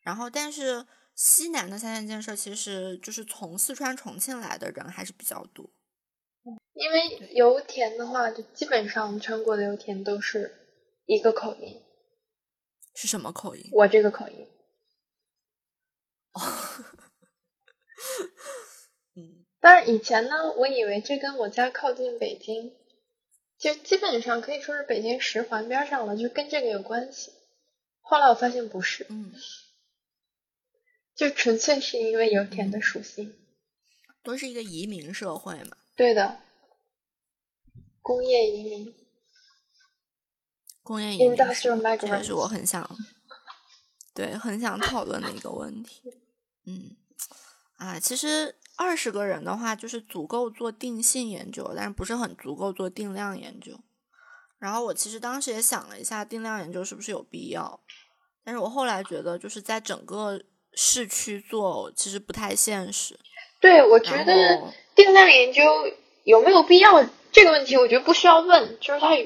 [0.00, 5.70] 然后，但是西南的三线建设其实就是从四川、重庆来的人还是比较多。
[6.74, 10.68] 因为油田的话，就基本上全国的油田都是
[11.06, 11.82] 一个口音。
[12.94, 13.68] 是什么口音？
[13.72, 14.48] 我这个口音。
[19.66, 19.68] 哦。
[19.68, 22.72] 但是以前呢，我以为这跟我家靠近北京，
[23.58, 27.32] 就基本上可以说是北京十环边上了，就跟这个有关系。
[28.00, 29.34] 后来我发现不是，嗯，
[31.16, 33.34] 就纯粹是因为油田的属性，
[34.22, 35.76] 都是一个移民社会嘛。
[35.96, 36.38] 对的，
[38.02, 38.94] 工业移民，
[40.84, 42.88] 工业移民，这也是我很想，
[44.14, 46.02] 对，很想讨论的一个问题。
[46.66, 46.96] 嗯，
[47.76, 48.54] 啊，其实。
[48.78, 53.72] 二十个人的话，就是足够做定性研究，但是不是很足够做定量研究。
[54.58, 57.80] 然后我其实当时也想了一下，定量研究是不是有必要，
[58.44, 60.38] 但是我后来觉得，就是在整个
[60.74, 63.18] 市区做，其实不太现实。
[63.62, 65.62] 对，我觉得定量研究
[66.24, 69.16] 有没有必要这个问题，我觉得不需要问，就是它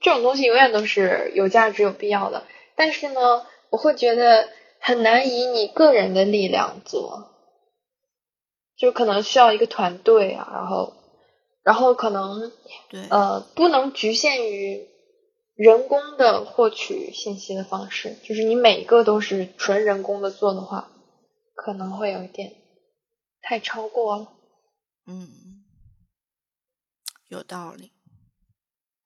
[0.00, 2.46] 这种东西永远都是有价值、有必要的。
[2.76, 7.31] 但是呢，我会觉得很难以你个人的力量做，
[8.82, 10.92] 就可能需要一个团队啊，然后，
[11.62, 12.50] 然后可能
[12.90, 14.88] 对呃不能局限于
[15.54, 20.90] 人工的获取信息的方式，就是你每个都是纯人工的做的话，
[21.54, 22.54] 可能会有一点
[23.40, 24.32] 太超过了。
[25.06, 25.28] 嗯，
[27.28, 27.92] 有道理。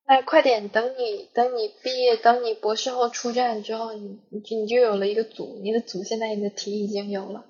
[0.07, 7.45] 那快点，等你等你毕业，等你博士后出站之后，你你就你就有了一个组，你的组现在你的题已经有了。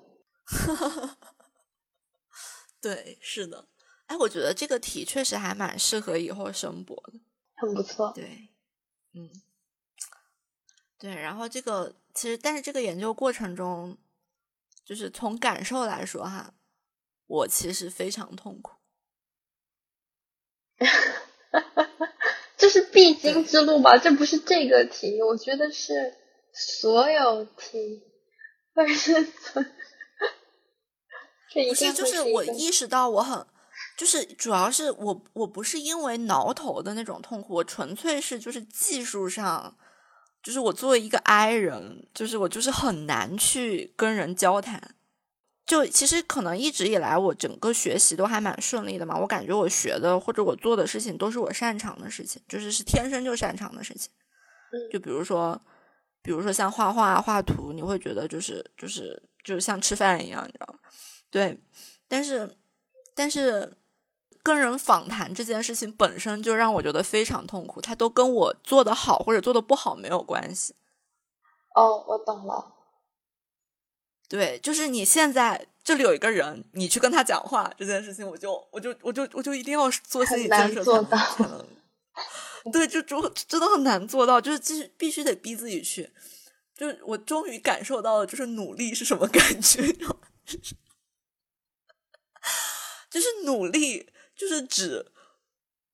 [2.81, 3.67] 对，是的。
[4.05, 7.19] 哎，我觉得这个题确实还蛮适合以后申博的，
[7.55, 8.11] 很不错。
[8.15, 8.49] 对，
[9.13, 9.29] 嗯，
[10.97, 11.13] 对。
[11.13, 13.97] 然后这个其实，但是这个研究过程中，
[14.85, 16.53] 就是从感受来说哈，
[17.25, 18.71] 我其实非常痛苦。
[22.57, 23.97] 这是必经之路吧？
[23.97, 26.15] 这不是这个题，我觉得是
[26.53, 28.03] 所有题，
[28.73, 29.65] 或者是这
[31.53, 33.45] 一定就是我意识到我很，
[33.97, 39.75] 就是主要是我我不是因为挠头的那种痛苦，我纯粹是就是技术上，
[40.43, 44.95] 就是我作为一个 I 人，就是我就是很难去跟人交谈。
[45.65, 54.09] 就其实可能一直以来我整个学习都还蛮顺利的嘛，我感觉我学的或者我做的事情都是我擅长的事情，就是是天生就擅长的事情。
[54.91, 55.61] 就比如说，
[56.21, 60.79] 比如说像画画、画图，你会觉得就是就是就是像吃饭一样，你知道吗？
[61.29, 61.59] 对，
[62.07, 62.57] 但是
[63.13, 63.77] 但是
[64.41, 70.75] 跟人访谈这件事情本身就让我觉得非常痛苦，它都跟我做的好或者做的不好没有关系。
[71.75, 72.73] 哦，我懂了。
[74.29, 81.65] 对，就是你现在这里有一个人，你去跟他讲话这件事情，我就我就我就我就一定要做心理建设才能。
[82.73, 86.11] 对，就就真的很难做到，就是继续必须得逼自己去。
[86.75, 89.81] 就我终于感受到了，就是努力是什么感觉，
[93.09, 95.05] 就是努力就是指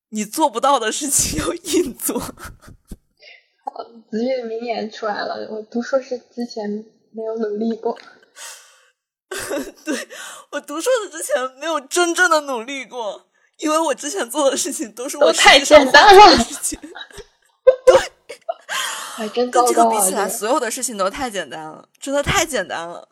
[0.10, 2.20] 你做不到的事情要硬做。
[2.20, 6.70] 好，子玉的名言出来了，我读硕士之前
[7.12, 7.98] 没有努力过。
[9.84, 10.08] 对
[10.52, 16.80] 我读硕士之前没有真正的努力过，因为我之前做的事情都是我太简单了事情。
[17.86, 17.98] 对，
[19.16, 23.08] 还真跟这个比起来，所有的事情都太简单了，真的太简单了，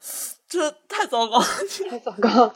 [0.47, 1.45] 真的太糟糕了，
[1.89, 2.55] 太糟糕了。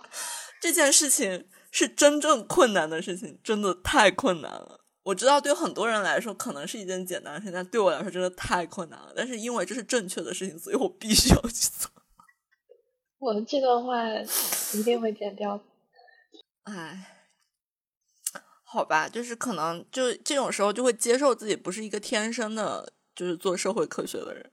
[0.66, 4.82] 这件事情是真正困难的事情，真的太困难了。
[5.04, 9.14] 我知道对很多人来说可能是一件简单的事情，但对我来说真的太困难了。
[9.16, 11.92] 但是因为这是正确的事情，所以我必须要去做。
[13.20, 14.10] 我这段话
[14.74, 15.64] 一定会剪掉。
[16.64, 17.30] 唉，
[18.64, 24.52] 好吧，就是可能就这种时候就会接受自己不是一个天生的，就是做社会科学的人。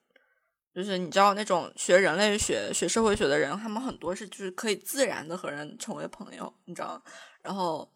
[0.74, 7.02] 就是你知道那种学人类学、学社会学的人，他们很多是就是可以自然的和人成为朋友，你知道？
[7.42, 7.92] 然后，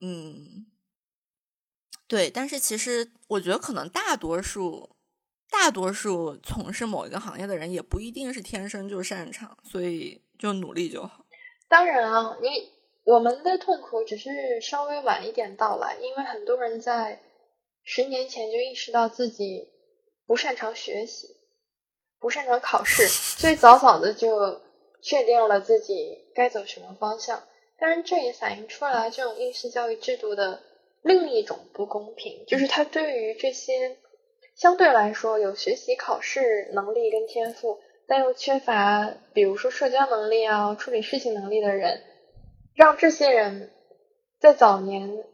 [0.00, 0.66] 嗯，
[2.06, 4.94] 对，但是其实我觉得可能大多数。
[5.48, 11.24] 大多数从事某一个行业的人也不一定是天生就擅长，所以就努力就好。
[11.68, 12.48] 当然啊，你
[13.04, 17.22] 我们的痛苦只是稍微晚一点到来，因为很多人在
[17.84, 19.68] 十年前就意识到自己
[20.26, 21.35] 不擅长学习，
[22.20, 24.60] 不擅长考试，所以早早的就
[25.02, 27.42] 确定了自己该走什么方向。
[27.78, 30.60] 当然，这也反映出来这种应试教育制度的
[31.02, 33.96] 另一种不公平，就是它对于这些。
[34.54, 42.02] 相对来说，有学习考试能力跟天赋，但又缺乏，比如说社交能力啊、处理事情能力的人，
[42.74, 43.70] 让这些人
[44.40, 45.24] 在早年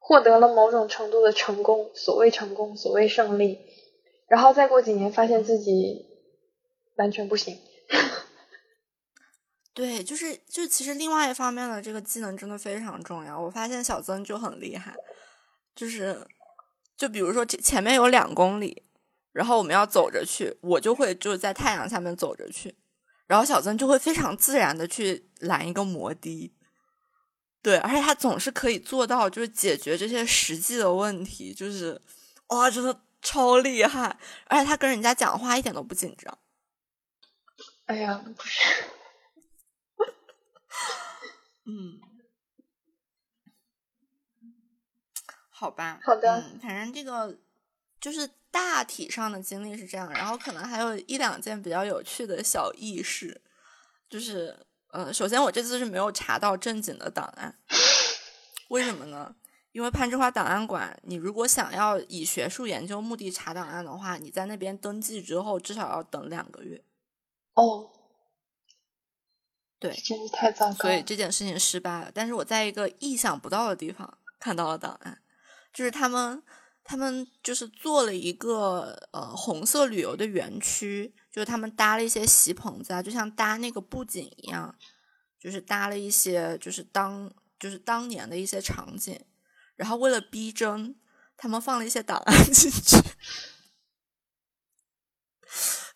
[0.00, 3.60] 获得了某种程度的成功，所谓成功，所谓胜利，
[4.28, 6.06] 然后再过几年，发现自己
[6.96, 7.58] 完全不行。
[9.74, 13.40] 对，就是就其实另外一方面的这个技能真的非常重要。
[13.40, 14.94] 我发现小曾就很厉害，
[15.74, 16.26] 就是。
[16.98, 18.82] 就比如说前前面有两公里，
[19.32, 22.74] 然后我们要走着去，我就会就是在太阳下面走着去，
[23.26, 26.54] 然后小曾就会非常自然的去拦一个摩的，
[27.60, 32.00] 对，而且他总是可以做到，就是解决这些实际的问题，就是
[32.46, 34.16] 哇，真的超厉害，
[34.46, 36.38] 而且他跟人家讲话一点都不紧张。
[37.86, 38.84] 哎呀，不是，
[41.66, 42.00] 嗯。
[45.50, 47.38] 好吧，好的，嗯，反正这个
[47.98, 53.40] 就是大体上的经历是这样，然后可能还有一两件比较有趣的小轶事，
[54.08, 57.58] 就是，呃，首先我这次是没有查到正经的档案，
[58.68, 59.34] 为什么呢？
[59.76, 66.82] 因为攀枝花档案馆，你如果想要以学术研究目的查档案的话，你在那边登记之后至少要等两个月。
[67.52, 67.90] 哦，
[69.78, 70.74] 对真是太糟糕。
[70.76, 72.10] 所以这件事情失败了。
[72.14, 75.20] 但是我在一个意想不到的地方看到了档案，
[75.74, 76.42] 就是他们
[76.82, 84.74] 他们就是做了一个呃红色旅游的园区，就是他们搭了一些席棚子啊，就像搭那个布景一样，
[85.38, 89.20] 就是搭了一些就是当就是当年的一些场景，
[89.76, 90.96] 然后为了逼真，
[91.36, 92.96] 他们放了一些档案 进去。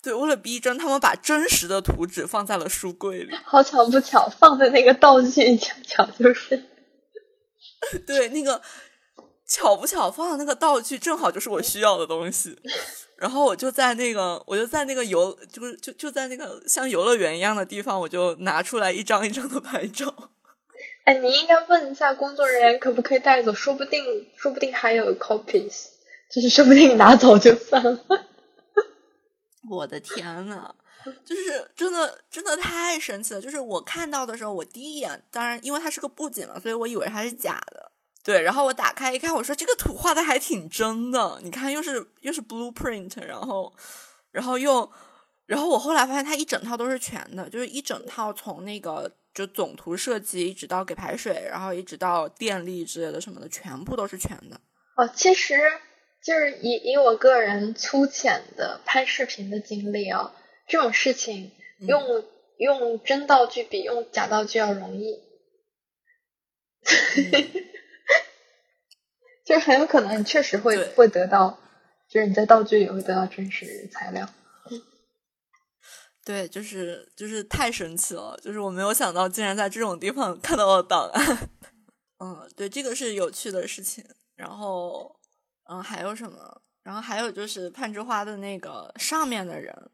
[0.03, 3.35] 对，为了逼真，他们把真实的图纸放在了书柜里。
[3.45, 6.57] 好巧不巧，放在那个道具恰巧就是
[8.07, 8.63] 对，那个
[9.47, 12.59] 巧不巧放的那个道具正好就是我需要的东西，
[13.19, 20.33] 然后我就在那个我就在那个游就是就就在那个像游乐园一样的地方，我就拿出来一张一张的拍照。
[21.15, 25.87] 你应该问一下工作人员可不可以带走，说不定说不定还有 copies，
[26.31, 28.01] 就是说不定你拿走就算了。
[29.71, 30.75] 我的天呐，
[31.25, 33.41] 就是真的真的太神奇了！
[33.41, 37.93] 就是我看到的时候，我第一眼当然因为它是个布景嘛，所以我以为它是假的。
[38.23, 43.73] 对，然后我打开一看，我说这个图画的还挺真的，你看又是又是 blueprint，然后
[44.31, 44.91] 然后又
[45.47, 54.61] 然后我后来发现它一整套都是全的，就是一整套从那个就总图设计一直到给排水，然后一直到电力之类的什么的，全部都是全的。
[54.97, 55.55] 哦，其实
[56.23, 60.35] 就是以以我个人粗浅的拍视频的经历啊，
[60.67, 62.25] 这种事情嗯用、
[62.59, 65.23] 用真道具比用假道具要容易，
[69.47, 71.59] 就是很有可能你确实会会得到，
[72.11, 74.29] 就是你在道具里会得到真实材料。
[76.25, 81.51] 对，就是就是太神奇了，就是我没有想到竟然在这种地方看到了档案。
[82.21, 84.05] 嗯，对，这个是有趣的事情。
[84.37, 85.19] 然后，
[85.71, 86.63] 嗯，还有什么？
[86.83, 89.91] 然后还有就是攀枝花的那个上面的人，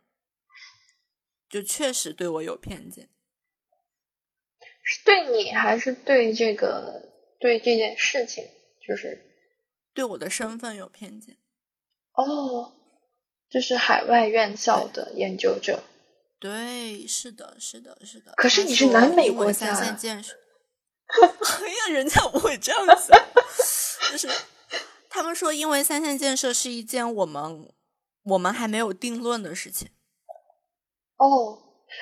[1.49, 3.09] 就确实对我有偏见。
[4.83, 7.03] 是对你还是对这个
[7.41, 8.45] 对这件事情？
[8.87, 9.21] 就是
[9.95, 11.37] 对我的身份有偏见。
[12.13, 12.73] 哦，
[13.51, 15.83] 就是海外院校的研究者。
[16.39, 18.33] 对，是的，是的，是的。
[18.37, 20.35] 可是你是南美国家啊线建设，
[21.07, 23.19] 哎呀，人家不会这样想，
[24.13, 24.29] 就是
[25.09, 27.73] 他们说，因为三线建设是一件我们
[28.25, 29.89] 我们还没有定论的事情。
[31.17, 31.59] 哦，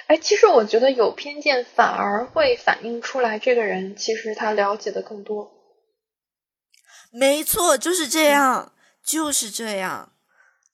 [0.08, 5.52] 哎，其实我觉得有偏见反而会反映出来这个人其实他了解的更多。
[7.12, 8.72] 没错，就是这样，
[9.04, 10.13] 就是这样。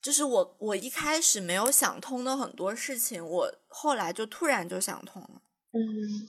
[0.02, 5.42] 就是我，我一开始没有想通的很多事情，我后来就突然就想通了。
[5.72, 6.28] 嗯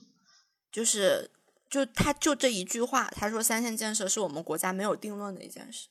[0.70, 1.30] 就是，
[1.68, 5.88] 就他就这一句话，他说三线建设是我们国家没有定论的一件事。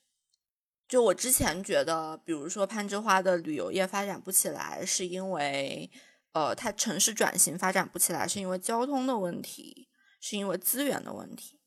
[0.87, 5.89] 就我之前觉得，比如说攀枝花的旅游业发展不起来，是因为
[6.33, 9.87] 呃，它城市转型发展不起来，是因为交通的问题，
[10.19, 11.59] 是因为资源的问题。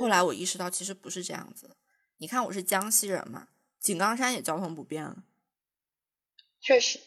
[0.00, 1.76] 后来我意识到，其实不是这样子。
[2.16, 3.48] 你看，我是江西人嘛，
[3.78, 5.24] 井冈山也交通不便了。
[6.66, 6.98] 确实，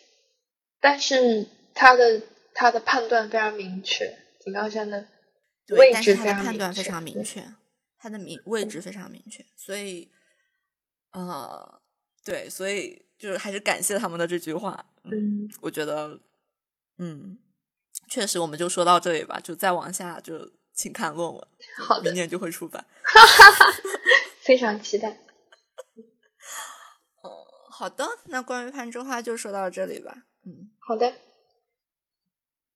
[0.80, 2.22] 但是他的
[2.53, 5.05] 他的判断非常明确，井冈山的
[5.68, 7.43] 对，位但是他的置非常判断非明确对常明确，
[7.97, 10.10] 他的明位置非常明确，所以，
[11.12, 11.82] 呃，
[12.24, 14.86] 对，所以就是还是感谢他们的这句话。
[15.03, 15.12] 嗯，
[15.43, 16.22] 嗯，我觉得，
[16.97, 17.38] 嗯，
[18.10, 21.47] 确实，我们就说到这里吧，就再往下就请看论文，
[21.86, 22.86] 好的明，年就会出版。
[24.39, 25.20] 非常期待。
[27.80, 30.14] 好的，那关于攀枝花就说到这里吧。
[30.46, 31.14] 嗯，好的，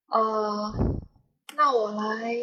[0.08, 0.72] 呃，
[1.58, 2.34] 那我来，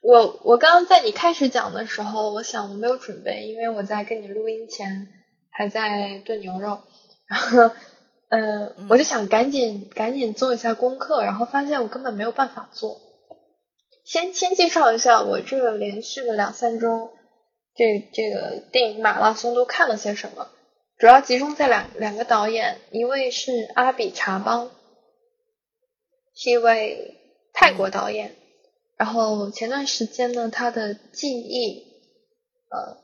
[0.00, 5.08] 我我刚刚在你开始讲的时候，我想我没有准备，因为我在跟你录音前
[5.50, 6.80] 还在炖牛肉，
[7.26, 7.74] 然后
[8.30, 12.98] 呃，我就想赶紧赶紧做一下功课，然后发现我根本没有办法做。
[14.06, 17.12] 先先介绍一下我这个连续的两三周，
[17.74, 20.48] 这这个电影马拉松都看了些什么。
[21.02, 24.70] 主要集中在两两个导演，一位是阿比查邦，
[26.32, 27.16] 是一位
[27.52, 28.36] 泰国导演。
[28.96, 31.80] 然后前段时间呢，他的《记忆》
[32.70, 32.98] 呃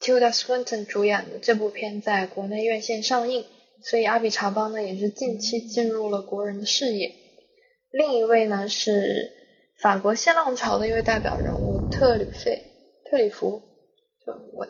[0.00, 3.46] ，Tilda Swinton 主演的这部片在国内院线上映，
[3.84, 7.14] 所以阿比查邦呢也是近期进入了国人的视野。
[7.92, 9.30] 另一位呢是
[9.80, 12.64] 法国新浪潮的一位代表人物特里费
[13.08, 13.62] 特里弗
[14.26, 14.66] 就我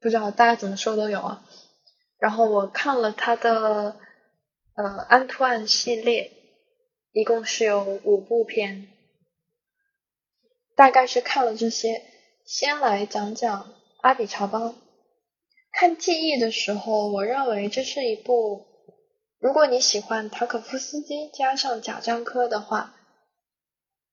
[0.00, 1.44] 不知道大家怎么说都有啊。
[2.22, 3.96] 然后我看了他的
[4.76, 6.30] 呃安图案系列，
[7.10, 8.86] 一共是有五部片，
[10.76, 12.04] 大概是看了这些。
[12.46, 14.76] 先来讲讲阿比查邦。
[15.72, 18.66] 看记忆的时候，我认为这是一部，
[19.40, 22.94] 如果你喜欢塔可夫斯基加上贾樟柯的话，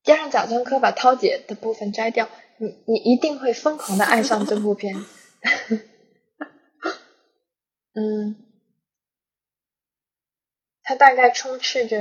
[0.03, 4.95] 加上贾樟柯把涛姐的部分摘掉，你你一定会疯狂的爱上这部片。
[7.99, 8.35] 嗯，
[10.83, 11.97] 它大概充斥着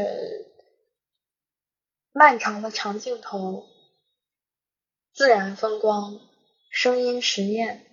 [2.13, 3.67] 漫长的长镜头、
[5.13, 6.21] 自然风光、
[6.71, 7.85] 声音实验。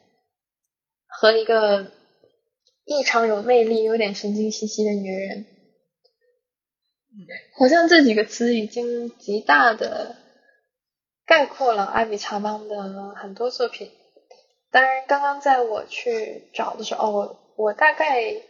[1.17, 1.93] 和一个
[2.83, 5.45] 异常有魅力、有点神经兮兮的女人，
[7.57, 10.17] 好像这几个词已经极大的
[11.25, 13.93] 概括了阿比查邦的很多作品。
[14.71, 18.41] 当然，刚刚在我去找的时候，我我大概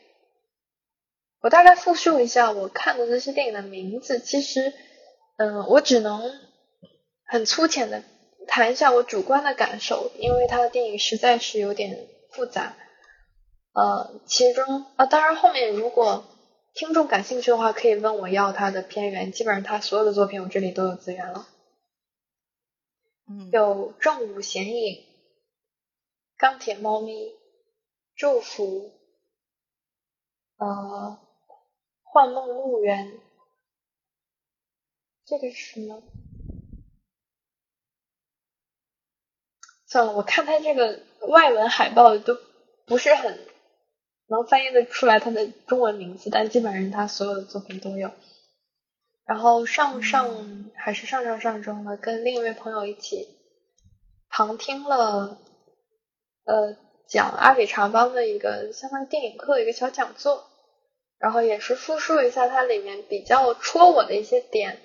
[1.41, 4.19] 我大概复述一下我看的这些电影的名字。
[4.19, 4.73] 其实，
[5.37, 6.31] 嗯，我只能
[7.25, 8.03] 很粗浅的
[8.47, 12.07] 谈一下我主观的感受，因为他的电影实在是有点。
[12.31, 12.75] 复杂，
[13.71, 16.25] 呃，其中啊，当然后面如果
[16.73, 21.47] 听众感兴趣的话，可以问我要他的片源，基本上他所有的作品我这里都有资源了。
[23.29, 24.95] 嗯，有《正午显影》、
[26.35, 27.13] 《钢铁猫咪》、
[28.17, 28.89] 《祝福》、
[30.67, 31.19] 呃，
[32.03, 33.07] 《幻梦墓园》，
[35.25, 36.01] 这个是什么？
[39.85, 41.01] 算了，我看他这个。
[41.27, 42.37] 外文海报都
[42.85, 43.39] 不是很
[44.27, 48.11] 能翻译的出来他的中文名字，但基本上他所有的作品都有。
[49.25, 53.27] 然后上上还是上上上周呢，跟另一位朋友一起
[54.29, 55.39] 旁听了
[56.43, 60.47] 呃讲阿比查邦的一个相当于电影课的一个小讲座，
[61.19, 64.79] 然后也是复述一下它里面比较戳我的一些点。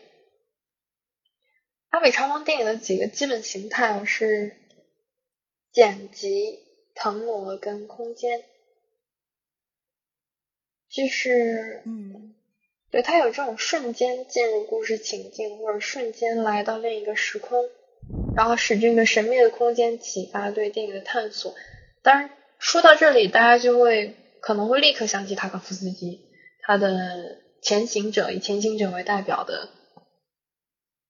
[1.89, 4.57] 阿比查邦电影的几个基本形态是。
[5.73, 6.59] 剪辑、
[6.97, 8.43] 腾挪跟空间，
[10.89, 12.35] 就是嗯，
[12.91, 17.71] 对，它有这种瞬间进入故事情境，或者瞬间来到另一个时空，
[18.35, 21.55] 然后使这个神秘的空间启发对电影的探索。
[22.03, 26.21] 当然，说到这里，大家就会可能会立刻想起塔可夫斯基，
[26.63, 26.89] 他的
[27.63, 29.69] 《前行者》以《前行者》为代表的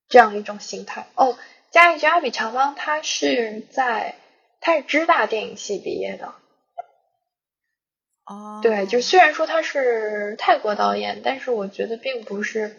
[0.08, 1.06] 这样一种形态。
[1.14, 1.36] 哦，
[1.70, 4.16] 加一句，阿比长邦他是在。
[4.62, 6.34] 他是知大电影系毕业的，
[8.26, 12.76] 哦，对，就虽然说他是泰国导演，但是我觉得并不是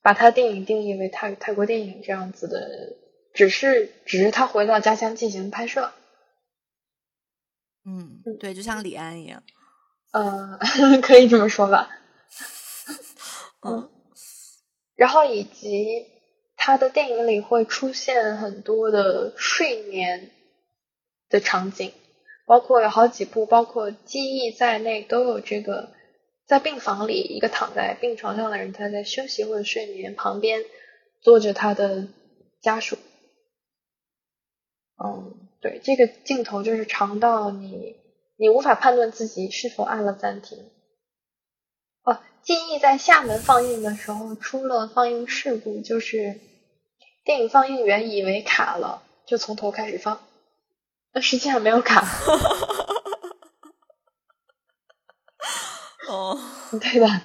[0.00, 2.68] 把他电影定义为泰泰国电影这样子的，
[3.34, 5.92] 只是只是他回到家乡进行拍摄。
[7.84, 9.42] 嗯，对，就像李安一样，
[10.12, 10.58] 嗯，
[11.02, 11.90] 可以这么说吧。
[13.66, 13.90] 嗯，
[14.96, 16.06] 然后以及
[16.56, 20.30] 他的电影里会出现很多的睡眠。
[21.30, 21.92] 的场景，
[22.46, 25.92] 包括有好几部，包括记忆在内，都有这个
[26.46, 30.64] 在病房里，一个躺在病床上的人，他在休息或者睡眠，旁边
[31.20, 32.08] 坐着他的
[32.62, 32.96] 家属。
[35.04, 37.96] 嗯，对，这个镜头就是长到你
[38.40, 40.70] 你无法判断自己是否按了暂停。
[42.04, 46.40] 哦，记忆在厦门放映的时候出了放映事故，就是
[47.24, 50.24] 电影放映员以为卡了，就从头开始放。
[51.12, 52.06] 那实际上没有卡，
[56.08, 56.38] 哦，
[56.80, 57.24] 对吧？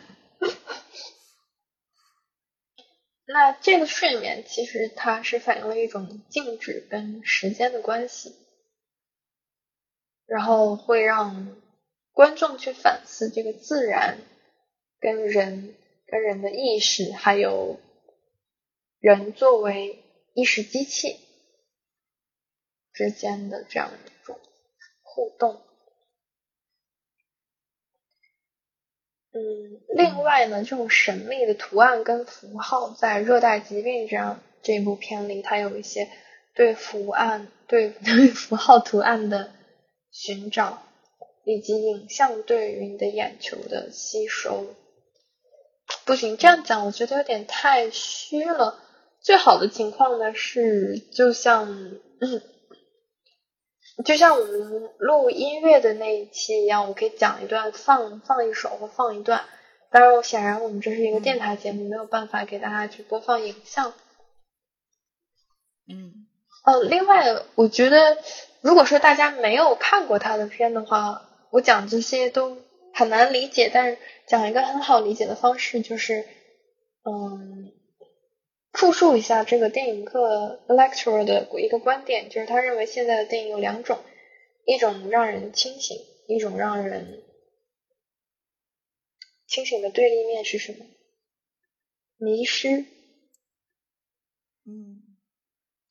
[3.25, 8.35] 那这个睡眠其实它是反映了一种静止跟时间的关系，
[10.33, 11.55] 然后会让
[12.11, 14.17] 观众去反思这个自然
[14.99, 15.75] 跟人
[16.07, 17.79] 跟人的意识，还有
[18.99, 20.03] 人作为
[20.33, 21.19] 意识机器。
[22.93, 24.39] 之间的这样一种
[25.01, 25.61] 互动，
[29.33, 36.07] 嗯，另外呢，这种神秘的图案跟符号，在《热带疾病》这样这部片里，它有一些
[36.53, 39.51] 对符案、对对 符号图案的
[40.13, 40.81] 寻找，
[41.43, 44.67] 以及影像对于你的眼球的吸收。
[46.05, 48.79] 不行，这样讲我觉得有点太虚了。
[49.19, 51.99] 最好的情况呢是，就像。
[54.03, 59.45] 就像我们录音乐的那一期一样，我可以讲一段，放放一首或放一段。
[59.91, 63.93] 当然，我显然我们这是一个电台节目，没有办法给大家去播放影像。
[65.87, 66.25] 嗯。
[66.65, 68.17] 哦，另外，我觉得，
[68.63, 72.57] 如果说大家没有看过他的片的话，我讲这些都
[72.93, 73.69] 很难理解。
[73.71, 76.25] 但是讲一个很好理解的方式，就是
[77.03, 77.73] 嗯，
[78.71, 83.99] 复述一下这个电影课 lecturer 的一个观点，就是他认为现在的电影有两种，
[84.65, 85.97] 一种让人清醒，
[86.29, 87.21] 一种让人
[89.45, 90.85] 清醒的对立面是什么？
[92.17, 92.85] 迷失。
[94.65, 95.03] 嗯，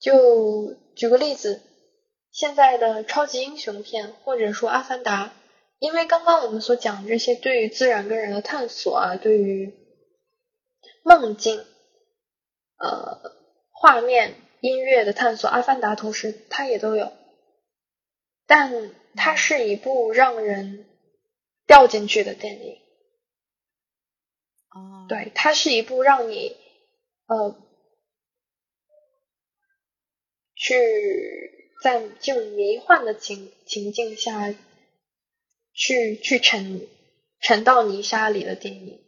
[0.01, 1.61] 就举个例子，
[2.33, 5.26] 现在的超级英雄片，或者说《阿凡达》，
[5.78, 9.74] 因为刚刚我们所讲的这些对于自然跟人的探索啊，对于
[11.05, 11.64] 梦境、
[12.78, 13.20] 呃
[13.70, 17.12] 画面、音乐的探索，《阿凡达》同时它也都有，
[18.47, 20.87] 但它是一部让人
[21.66, 22.78] 掉进去的电影。
[24.70, 26.57] 哦，对，它是一部让你
[27.26, 27.68] 呃。
[30.55, 34.55] 去在这种迷幻的情情境下，
[35.74, 36.87] 去去沉
[37.41, 39.01] 沉到泥沙里的电影，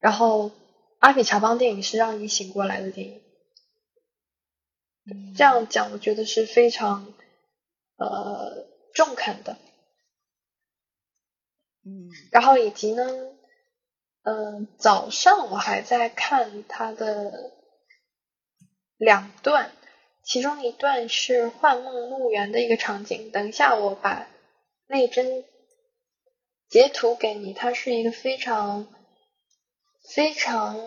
[0.00, 0.50] 然后
[0.98, 3.22] 阿比乔邦电影是让你醒过来的电影。
[5.36, 7.14] 这样讲，我觉得是非常
[7.96, 9.56] 呃中肯的。
[11.84, 13.06] 嗯，然后以及呢，
[14.22, 17.52] 嗯，早上我还在看他的
[18.96, 19.70] 两段。
[20.26, 24.26] 其中一段是幻梦墓园的一个场景，等一下我把
[24.88, 25.44] 那帧
[26.68, 28.88] 截图给你，它是一个非常
[30.12, 30.84] 非常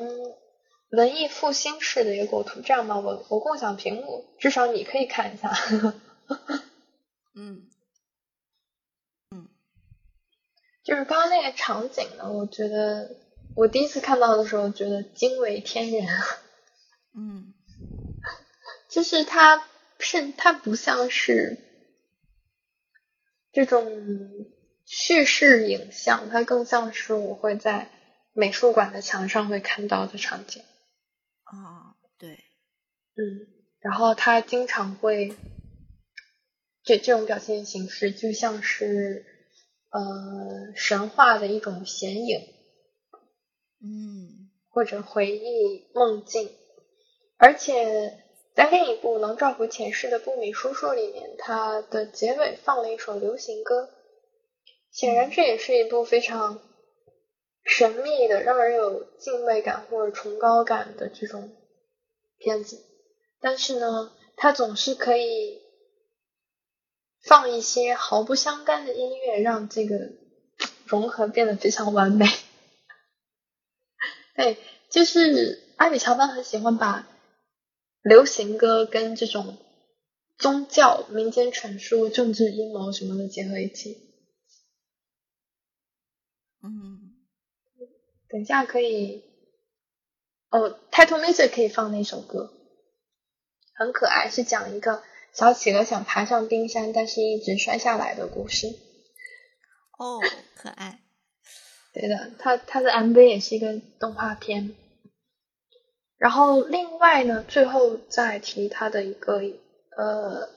[0.91, 2.59] 文艺复兴式的一个构图。
[2.59, 5.49] 这样吧，我我共享屏幕，至少你可以看一下。
[7.33, 7.69] 嗯
[9.31, 9.47] 嗯，
[10.83, 13.15] 就是刚刚那个场景呢，我觉得
[13.55, 16.05] 我第一次看到的时候觉得惊为天人。
[17.15, 17.53] 嗯。
[18.89, 19.63] 就是它
[19.99, 21.57] 是它不像是
[23.51, 23.85] 这种
[24.85, 27.91] 叙事影像，它更像是我会在
[28.33, 30.63] 美术馆的墙上会看到的场景。
[31.43, 32.43] 啊，对，
[33.15, 33.47] 嗯，
[33.79, 35.35] 然后它经常会
[36.83, 39.23] 这这种表现形式就像是
[39.91, 42.39] 呃神话的一种显影，
[43.81, 46.49] 嗯，或者回忆梦境，
[47.37, 48.25] 而且。
[48.59, 53.89] 在另一部《能照顾前世的不米叔叔》里面，它的结尾放了一首流行歌，
[54.91, 56.59] 显然这也是一部非常
[57.63, 61.55] 神秘的、让人有敬畏感或者崇高感的这种
[62.37, 62.83] 片子。
[63.39, 65.61] 但是呢，它总是可以
[67.23, 69.95] 放一些毫不相干的音乐，让这个
[70.83, 72.25] 融合变得非常完美。
[74.35, 74.57] 对，
[74.89, 77.07] 就是阿米乔班很喜欢把。
[78.01, 79.57] 流行歌跟这种
[80.37, 84.09] 宗教、民间传说、政治阴谋什么的结合一起，
[86.63, 87.15] 嗯，
[88.29, 89.23] 等一下可以
[90.49, 92.53] 哦，Title Music 可以放那首歌，
[93.73, 98.67] 很可爱，是讲一个小企鹅想爬上冰山，但是一直摔下来的故事。
[99.97, 100.21] 哦，
[100.55, 101.01] 可爱。
[101.91, 104.75] 对的，它它的 MV 也是一个动画片。
[106.19, 109.41] 然后另外呢，最后再提他的一个
[109.97, 110.49] 呃，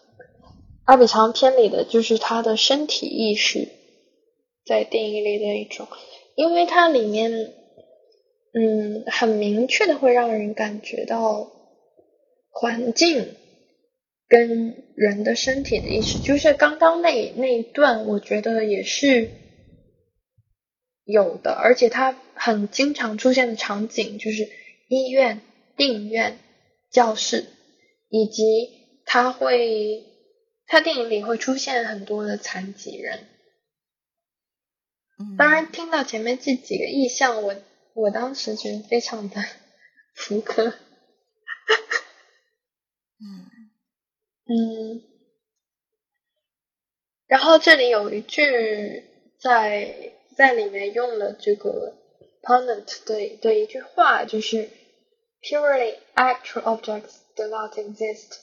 [0.84, 3.68] 阿比长篇里的就是他的身体意识，
[4.66, 5.86] 在电影里的一种，
[6.34, 7.52] 因为它里面
[8.52, 11.52] 嗯很明确的会让人感觉到
[12.50, 13.36] 环境
[14.26, 19.30] 跟人的身体的意识，就是刚刚那那一段，我觉得也是
[21.04, 24.48] 有的，而且它很经常出现的场景就是
[24.88, 25.40] 医院。
[25.76, 26.38] 电影院、
[26.90, 27.46] 教室，
[28.08, 30.04] 以及他会，
[30.66, 33.26] 他电影里会出现很多的残疾人。
[35.38, 37.56] 当然，听到前面这几个意象，我
[37.94, 39.42] 我当时觉得非常的
[40.14, 40.74] 福柯。
[43.20, 43.46] 嗯
[44.46, 45.02] 嗯，
[47.26, 49.04] 然后这里有一句
[49.38, 51.96] 在在里面用了这个
[52.42, 54.68] Ponant 的的一句话，就是。
[55.42, 58.38] Purely actual objects do not exist.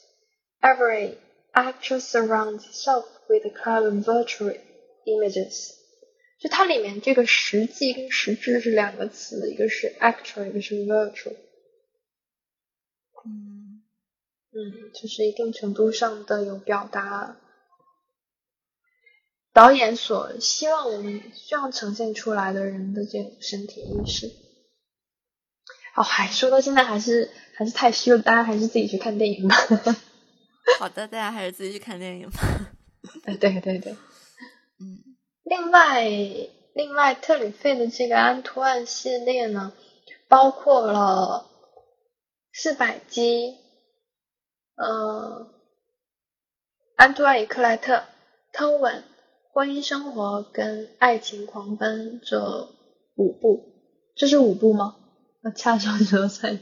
[0.62, 1.18] Every
[1.54, 4.54] actual surrounds itself with a cloud of virtual
[5.06, 5.76] images.
[6.39, 11.36] 就它里面这个实际跟实质是两个词，一个是 actual，一个是 virtual。
[13.26, 13.84] 嗯
[14.52, 17.38] 嗯，就是一定程度上的有表达
[19.54, 24.49] 导演所希望我们希望呈现出来的人的这种身体意识。
[26.00, 29.56] 哦，还说到现在还是还是太虚了，大家还是自己去看电影吧。
[30.80, 32.39] 好的，大家还是自己去看电影吧。
[33.26, 33.91] 对对对对，
[34.80, 35.04] 嗯。
[35.43, 36.08] 另外，
[36.74, 39.74] 另外，特里费的这个安图万系列呢，
[40.30, 41.50] 包括了
[42.54, 43.58] 四百击，
[44.76, 45.52] 呃，
[46.95, 48.06] 安图万与克莱特、
[48.54, 49.04] 偷吻、
[49.52, 52.70] 婚姻生活跟爱情狂奔这
[53.16, 53.66] 五部，
[54.16, 54.95] 这是五部吗？
[55.42, 56.60] 我掐手指头算。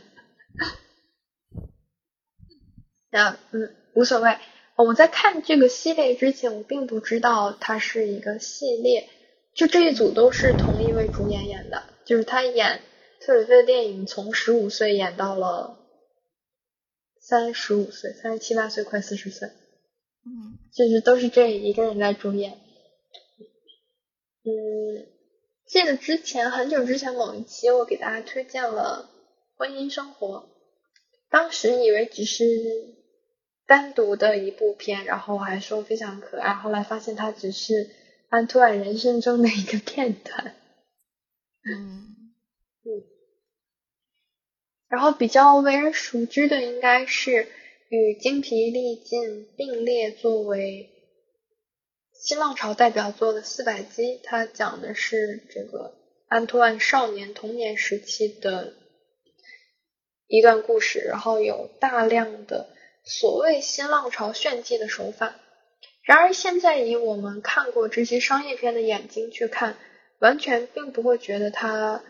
[3.11, 4.37] 啊，嗯，无所谓。
[4.75, 9.09] 我在看这个系列之前，我并不知道它是一个系列。
[9.55, 12.83] 就这一组都是同一位主演演的，就是他演
[13.19, 15.79] 特里费的电影，从十五岁演到了
[17.19, 19.47] 三十五岁，三十七八岁，快四十岁。
[19.47, 22.51] 嗯，就是都是这一个人在主演。
[24.43, 25.07] 嗯，
[25.67, 29.09] 记得之前很久之前某一期，我给大家推荐了
[29.57, 30.27] 《婚姻生活》，
[31.29, 32.95] 当时以为只是。
[33.69, 37.89] 单独的一部片，然后还说非常可爱，后来发现它只是
[38.29, 40.55] 安徒尔人生中的一个片段。
[41.65, 42.31] 嗯
[42.87, 43.03] 嗯，
[44.87, 47.49] 然后比较为人熟知的应该是
[47.89, 50.96] 与精疲力尽并列作为
[52.19, 55.93] 新浪潮代表作的《四百击》，它讲的是这个
[56.27, 58.73] 安托万少年童年时期的
[60.27, 62.69] 一段故事，然后有大量的。
[63.09, 65.35] 所谓新浪潮炫技的手法，
[66.01, 69.77] 然而现在以我们看过这些商业片的眼睛去看，
[70.19, 72.03] 完全并不会觉得它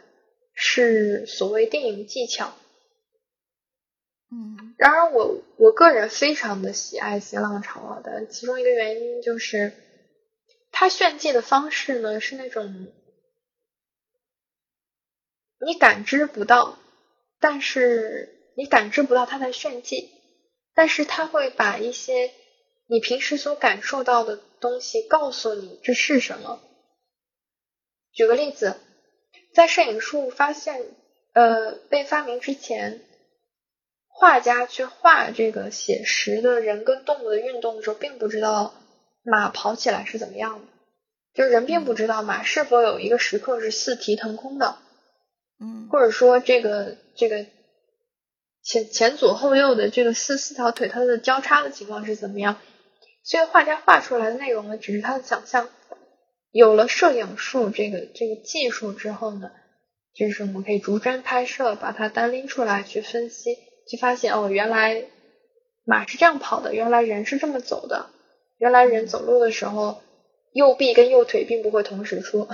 [0.55, 2.55] 是所谓电影技巧。
[4.31, 9.71] 嗯，然而我我个人非常的喜爱新浪潮的，其中一个原因就是
[10.79, 12.93] 他炫技的方式呢是那种
[15.59, 16.77] 你感知不到，
[17.39, 20.11] 但是你感知不到他在炫技。
[20.75, 22.31] 但是他会把一些
[22.85, 26.61] 你平时所感受到的东西告诉你这是什么。
[28.11, 28.79] 举个例子，
[29.55, 30.85] 在摄影术发现
[31.33, 33.01] 呃被发明之前，
[34.07, 38.75] 画家去画这个写实的人跟动物的运动的时候，并不知道
[39.29, 40.65] 马跑起来是怎么样的，
[41.33, 44.77] 就是人并不知道马是否有一个时刻是四蹄腾空的，
[45.59, 47.45] 嗯，或者说这个这个。
[48.63, 52.57] 前前左后右的这个四四条腿，它的交叉的情况是怎么样？
[53.23, 55.69] 所以画家画出来的内容呢，只是他的想象。
[56.51, 59.51] 有了摄影术这个这个技术之后呢，
[60.13, 63.57] 就是我们可以逐帧拍摄，把它单拎出来去分析，
[63.89, 65.05] 去发现哦，原来
[65.85, 68.09] 马是这样跑的，原来人是这么走的，
[68.57, 70.01] 原来人走路的时候
[70.51, 72.47] 右臂跟右腿并不会同时出。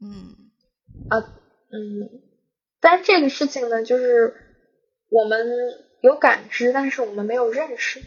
[0.00, 0.36] 嗯
[1.08, 1.18] 啊
[1.70, 2.22] 嗯，
[2.80, 4.34] 但是这个事情呢，就是。
[5.12, 5.44] 我们
[6.02, 8.00] 有感知，但是我们没有认识，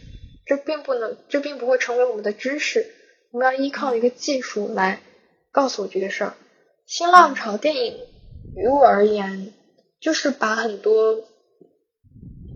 [0.46, 2.86] 这并不能，这并不会成为我们的知识。
[3.30, 5.02] 我们要依靠一个技术来
[5.52, 6.34] 告诉我这个事儿。
[6.86, 7.98] 新浪潮电影
[8.56, 9.52] 于我而言，
[10.00, 11.28] 就是把很多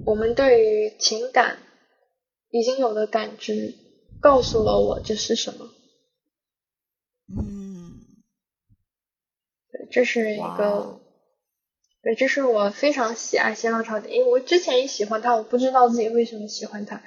[0.07, 1.59] 我们对于情感
[2.51, 3.75] 已经有的感知
[4.21, 5.71] 告诉了我这是什么。
[7.29, 8.01] 嗯，
[9.71, 11.01] 对，这是一个。
[12.01, 17.03] 对，这是我非常喜爱新浪潮的，因为我之前也喜欢他，我不知道自己为什么喜欢他，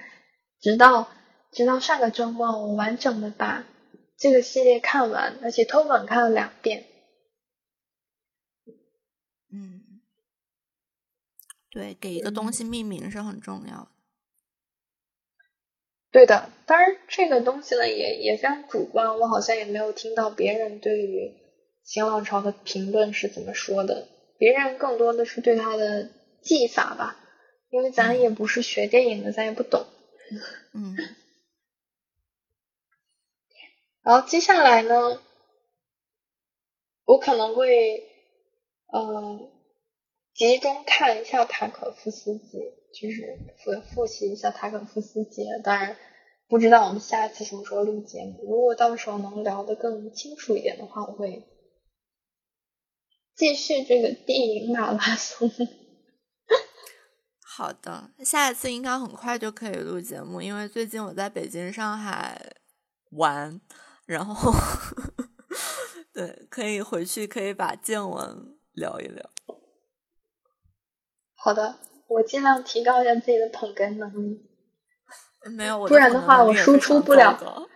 [0.59, 1.09] 直到
[1.53, 3.65] 直到上个周末，我完整的把
[4.17, 6.85] 这个系列看完，而且偷本看了两遍。
[9.49, 10.01] 嗯，
[11.71, 13.91] 对，给一个东西命名是很重要的。
[16.11, 21.31] 对的，当然这个东西呢也也非常主观，我好像也没有听到别人对于
[21.83, 24.07] 新浪潮的评论是怎么说的。
[24.37, 26.09] 别人更多的是对他的
[26.41, 27.15] 技法吧，
[27.69, 29.85] 因为咱也不是学电影的，咱也不懂。
[30.73, 30.97] 嗯。
[34.03, 35.21] 然后接下来呢，
[37.05, 38.03] 我可能会
[38.87, 39.39] 呃
[40.41, 42.57] 集中看一下塔可夫斯基，
[42.95, 45.43] 就是复复习一下塔可夫斯基。
[45.63, 45.95] 当然，
[46.47, 48.39] 不知道我们下一次什么时候录节目。
[48.49, 51.47] 如果到时候能聊得更清楚一点的话，我会。
[53.35, 55.47] 继续这个电影马拉松。
[57.45, 62.51] 好的，下一次应该很快就可以录节目，因为最近我在北京、上海
[63.11, 63.61] 玩，
[64.07, 64.51] 然后
[66.11, 69.29] 对，可以回去可以把见闻聊一聊。
[71.43, 71.75] 好的，
[72.07, 74.49] 我尽量提高一下自己的捧哏能力。
[75.57, 77.67] 没有， 不然的话我输出不了。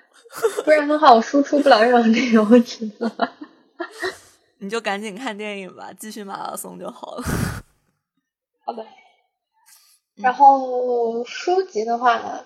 [0.64, 3.10] 不然的话我输出不了任何内容，我知道。
[4.60, 7.24] 你就赶紧看电影吧，继续马拉松就好了。
[8.66, 8.86] 好的。
[10.16, 12.44] 然后书籍的话，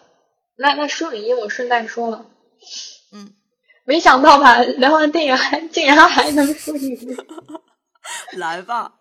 [0.55, 2.25] 那那书影音我顺带说了，
[3.13, 3.33] 嗯，
[3.85, 7.17] 没想到吧，聊完电影还竟然还能说英语。
[8.37, 8.98] 来吧，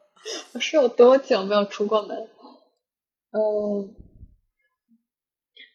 [0.53, 2.29] 我 是有多久没有出过门？
[3.31, 3.95] 嗯，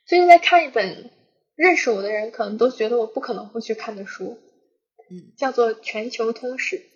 [0.05, 1.11] 最近在看一本
[1.55, 4.39] 认识我的人可能都觉得我不可能会去看的书，
[5.09, 6.89] 嗯，叫做《全球通史》。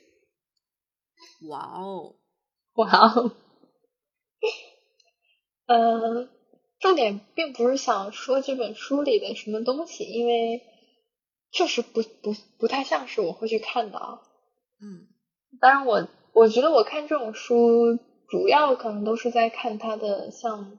[1.49, 2.15] 哇哦，
[2.73, 3.31] 哇哦，
[5.67, 6.29] 呃，
[6.79, 10.63] 重点并不是想说这本书里的什么东西，因为
[11.51, 14.21] 确实不不不太像是我会去看的啊。
[14.81, 15.07] 嗯
[15.59, 16.07] 当然我，
[16.37, 20.77] 我觉得我看这种书，主要可能都是在看它的像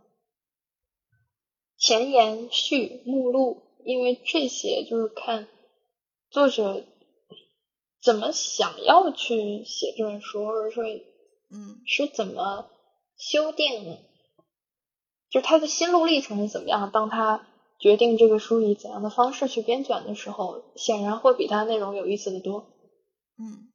[1.77, 5.49] 前言、序、目录，因为这些就是看
[6.31, 6.85] 作者
[8.01, 10.85] 怎么想要去写这本书，或者说
[11.51, 12.71] 嗯是怎么
[13.17, 13.99] 修订，
[15.29, 16.93] 就是他的心路历程是怎么样。
[16.93, 17.49] 当他
[17.81, 22.69] 决定这个书以怎样的方式去编纂的时候，显然会比他内容有意思的多。
[23.41, 23.73] 嗯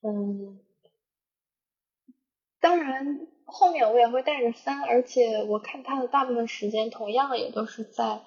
[0.00, 0.60] 嗯，
[2.60, 8.22] 当然后面我也会带着翻，而且我看他的大部分时间同样也都是在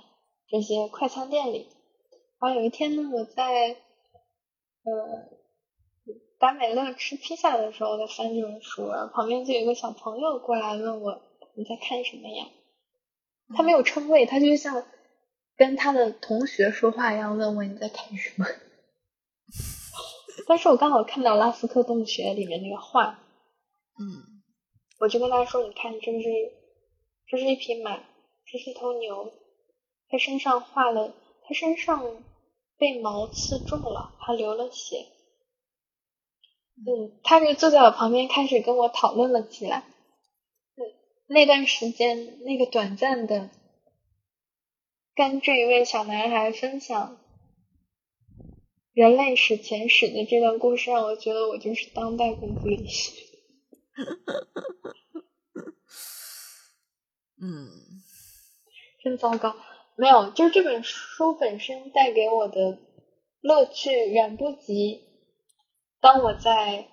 [0.47, 1.69] 这些快餐店里。
[2.39, 3.77] 然后有一天呢，我在
[4.83, 5.29] 呃
[6.39, 11.21] 达美乐吃披萨的时候在翻这本书，然后旁边就有一个小朋友过来问我
[11.53, 12.47] 你在看什么呀？
[13.55, 14.83] 他没有称谓，他就像
[15.55, 18.45] 跟他的同学说话一样问我你在看什么。
[20.51, 23.17] 但是我刚好看到拉斯克洞穴里面那个画，
[23.97, 24.41] 嗯
[24.99, 26.27] 我就跟他说：“你看，这是
[27.25, 27.95] 这是一匹马，
[28.45, 29.31] 这是一头牛，
[30.09, 31.13] 它身上画了，
[31.47, 32.21] 它身上
[32.77, 35.05] 被矛刺中了，还流了血。”
[36.85, 39.85] 嗯，他就坐在我旁边，开始跟我讨论了起来。
[40.75, 40.83] 嗯，
[41.27, 43.49] 那段时间，那个短暂的
[45.15, 47.17] 跟这一位小男孩分享
[48.93, 53.11] 人类史前史的这段故事，让我觉得我就是当代公布历史。
[57.43, 57.69] 嗯
[59.03, 59.55] 真糟糕，
[59.95, 62.77] 没有，就是这本书本身带给我的
[63.41, 65.07] 乐趣远不及
[65.99, 66.87] 当我在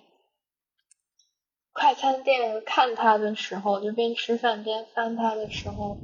[1.73, 5.99] 快餐店看它的时候，就边吃饭边翻它的时候，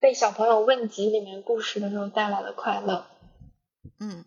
[0.00, 3.06] 被小朋友问及里面故事的时候带来的快乐。
[3.98, 4.24] 嗯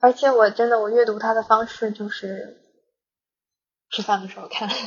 [0.00, 2.60] 而且我真的，我阅读它的方式就是
[3.90, 4.68] 吃饭的时候看。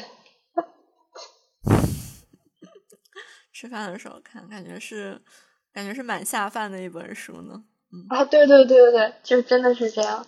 [3.53, 5.21] 吃饭的时候看，感觉是
[5.71, 7.63] 感觉是蛮下饭的一本书呢。
[7.91, 10.25] 嗯啊，对对对对对，就真的是这样。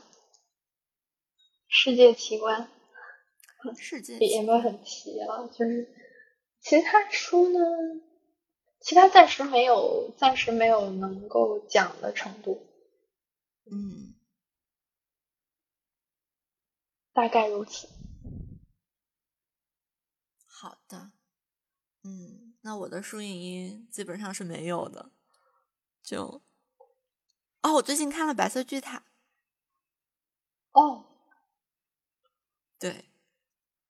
[1.68, 2.70] 世界奇观
[3.78, 5.90] 世界也没有很奇啊，就是
[6.62, 7.60] 其他书呢，
[8.80, 12.66] 其他暂时没有，暂时没有能够讲的程度，
[13.70, 14.15] 嗯
[17.16, 17.88] 大概如此。
[20.46, 21.12] 好的，
[22.04, 25.12] 嗯，那我的书影音基本上是没有的，
[26.04, 26.42] 就
[27.62, 29.00] 哦，我最近看了《白色巨塔》，
[30.74, 31.06] 哦，
[32.78, 33.06] 对，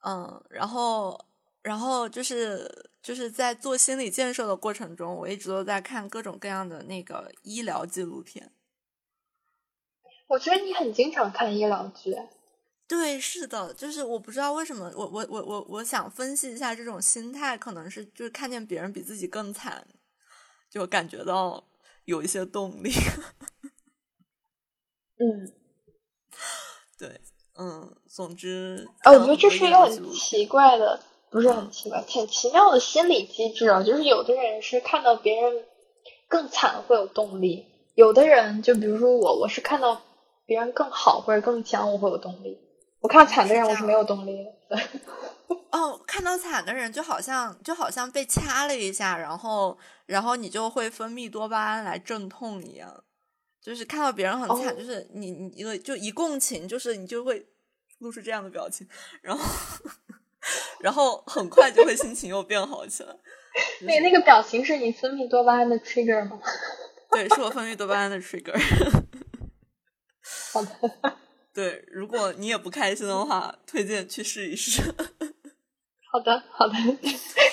[0.03, 1.26] 嗯，然后
[1.63, 8.53] 然后就是就是在做心理建设的过程中，我一直都在看各种各样的那个医疗纪录片。
[10.28, 12.15] 我觉得你很经常看医疗剧，
[12.88, 19.88] 对，是的，就是我不知道为什么，我我我我我想分析一下这种心态，可能是就是看见别人比自己更惨，
[20.70, 21.64] 就感觉到
[22.06, 22.92] 有一些动力。
[25.18, 25.52] 嗯，
[27.00, 27.22] 对，
[27.58, 31.00] 嗯，总之，啊，我觉得这是一个很奇怪的，
[31.32, 33.82] 不是很奇怪，挺奇妙的心理机制啊。
[33.82, 35.66] 就是有的人是看到别人
[36.28, 37.66] 更惨会有动力，
[37.96, 40.04] 有的人就比如说我，我是看到
[40.46, 42.60] 别人更好或者更强，我会有动力。
[43.06, 44.47] 我看惨的人，我是没有动力
[45.70, 49.78] 哦，看到惨的人就好像就好像被掐了一下，然后
[50.08, 53.03] 然后你就会分泌多巴胺来镇痛一样。
[53.62, 57.45] 就是看到别人很惨，哦就是你你一个就一共情，就是你就会
[57.99, 58.88] 露出这样的表情，
[59.22, 59.45] 然后
[60.82, 63.16] 然后很快就会心情又变好起来。
[63.82, 66.39] 那那个表情是你分泌多巴胺的 trigger 吗？
[67.12, 68.53] 对，是我分泌多巴胺的 trigger。
[70.53, 71.18] 好的，
[71.56, 74.82] 对，如果你也不开心的话，推荐去试一试。
[76.12, 76.76] 好的，好的，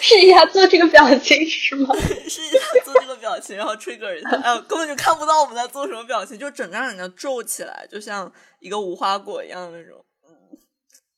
[0.01, 1.95] 试一下做这个表情是吗？
[2.29, 10.05] 试一下做这个表情，然后吹个耳，哎，根本就看不到我们在做什么表情，就整张脸都皱起来，就像一个无花果一样的那种。
[10.29, 10.59] 嗯，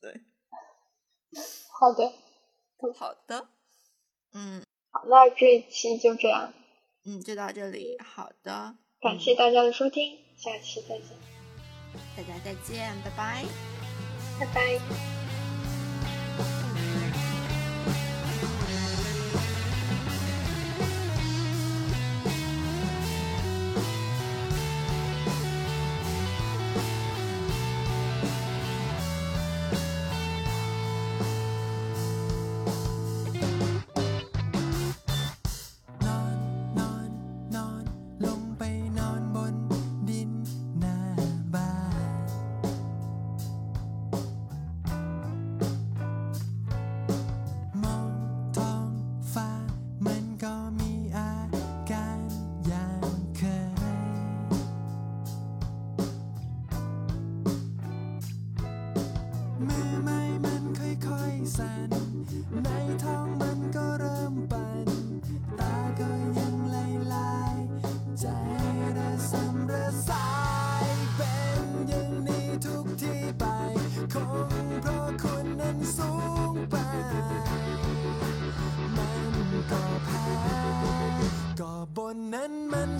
[0.00, 0.12] 对。
[1.80, 2.12] 好的，
[2.94, 3.48] 好的，
[4.34, 4.62] 嗯。
[4.90, 6.52] 好，那这一期就这样，
[7.06, 7.98] 嗯，就到这里。
[7.98, 11.33] 好的，感谢大家的收听，下期再见。
[12.16, 13.44] 大家再见拜拜。
[14.38, 14.80] 拜拜。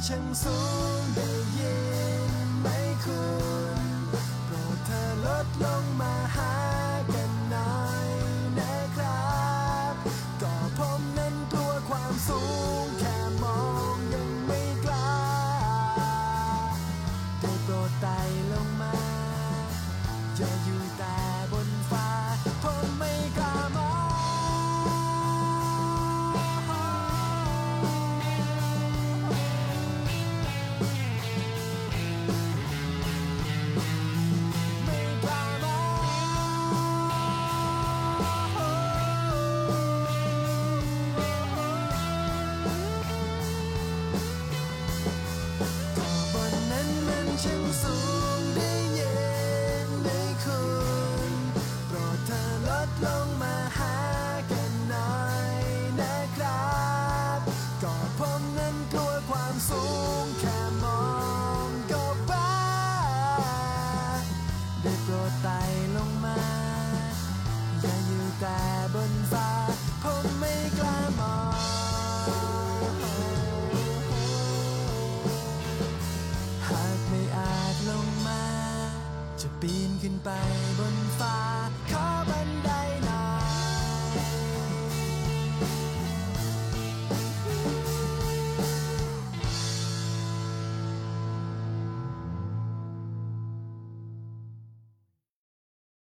[0.07, 0.84] 倾诉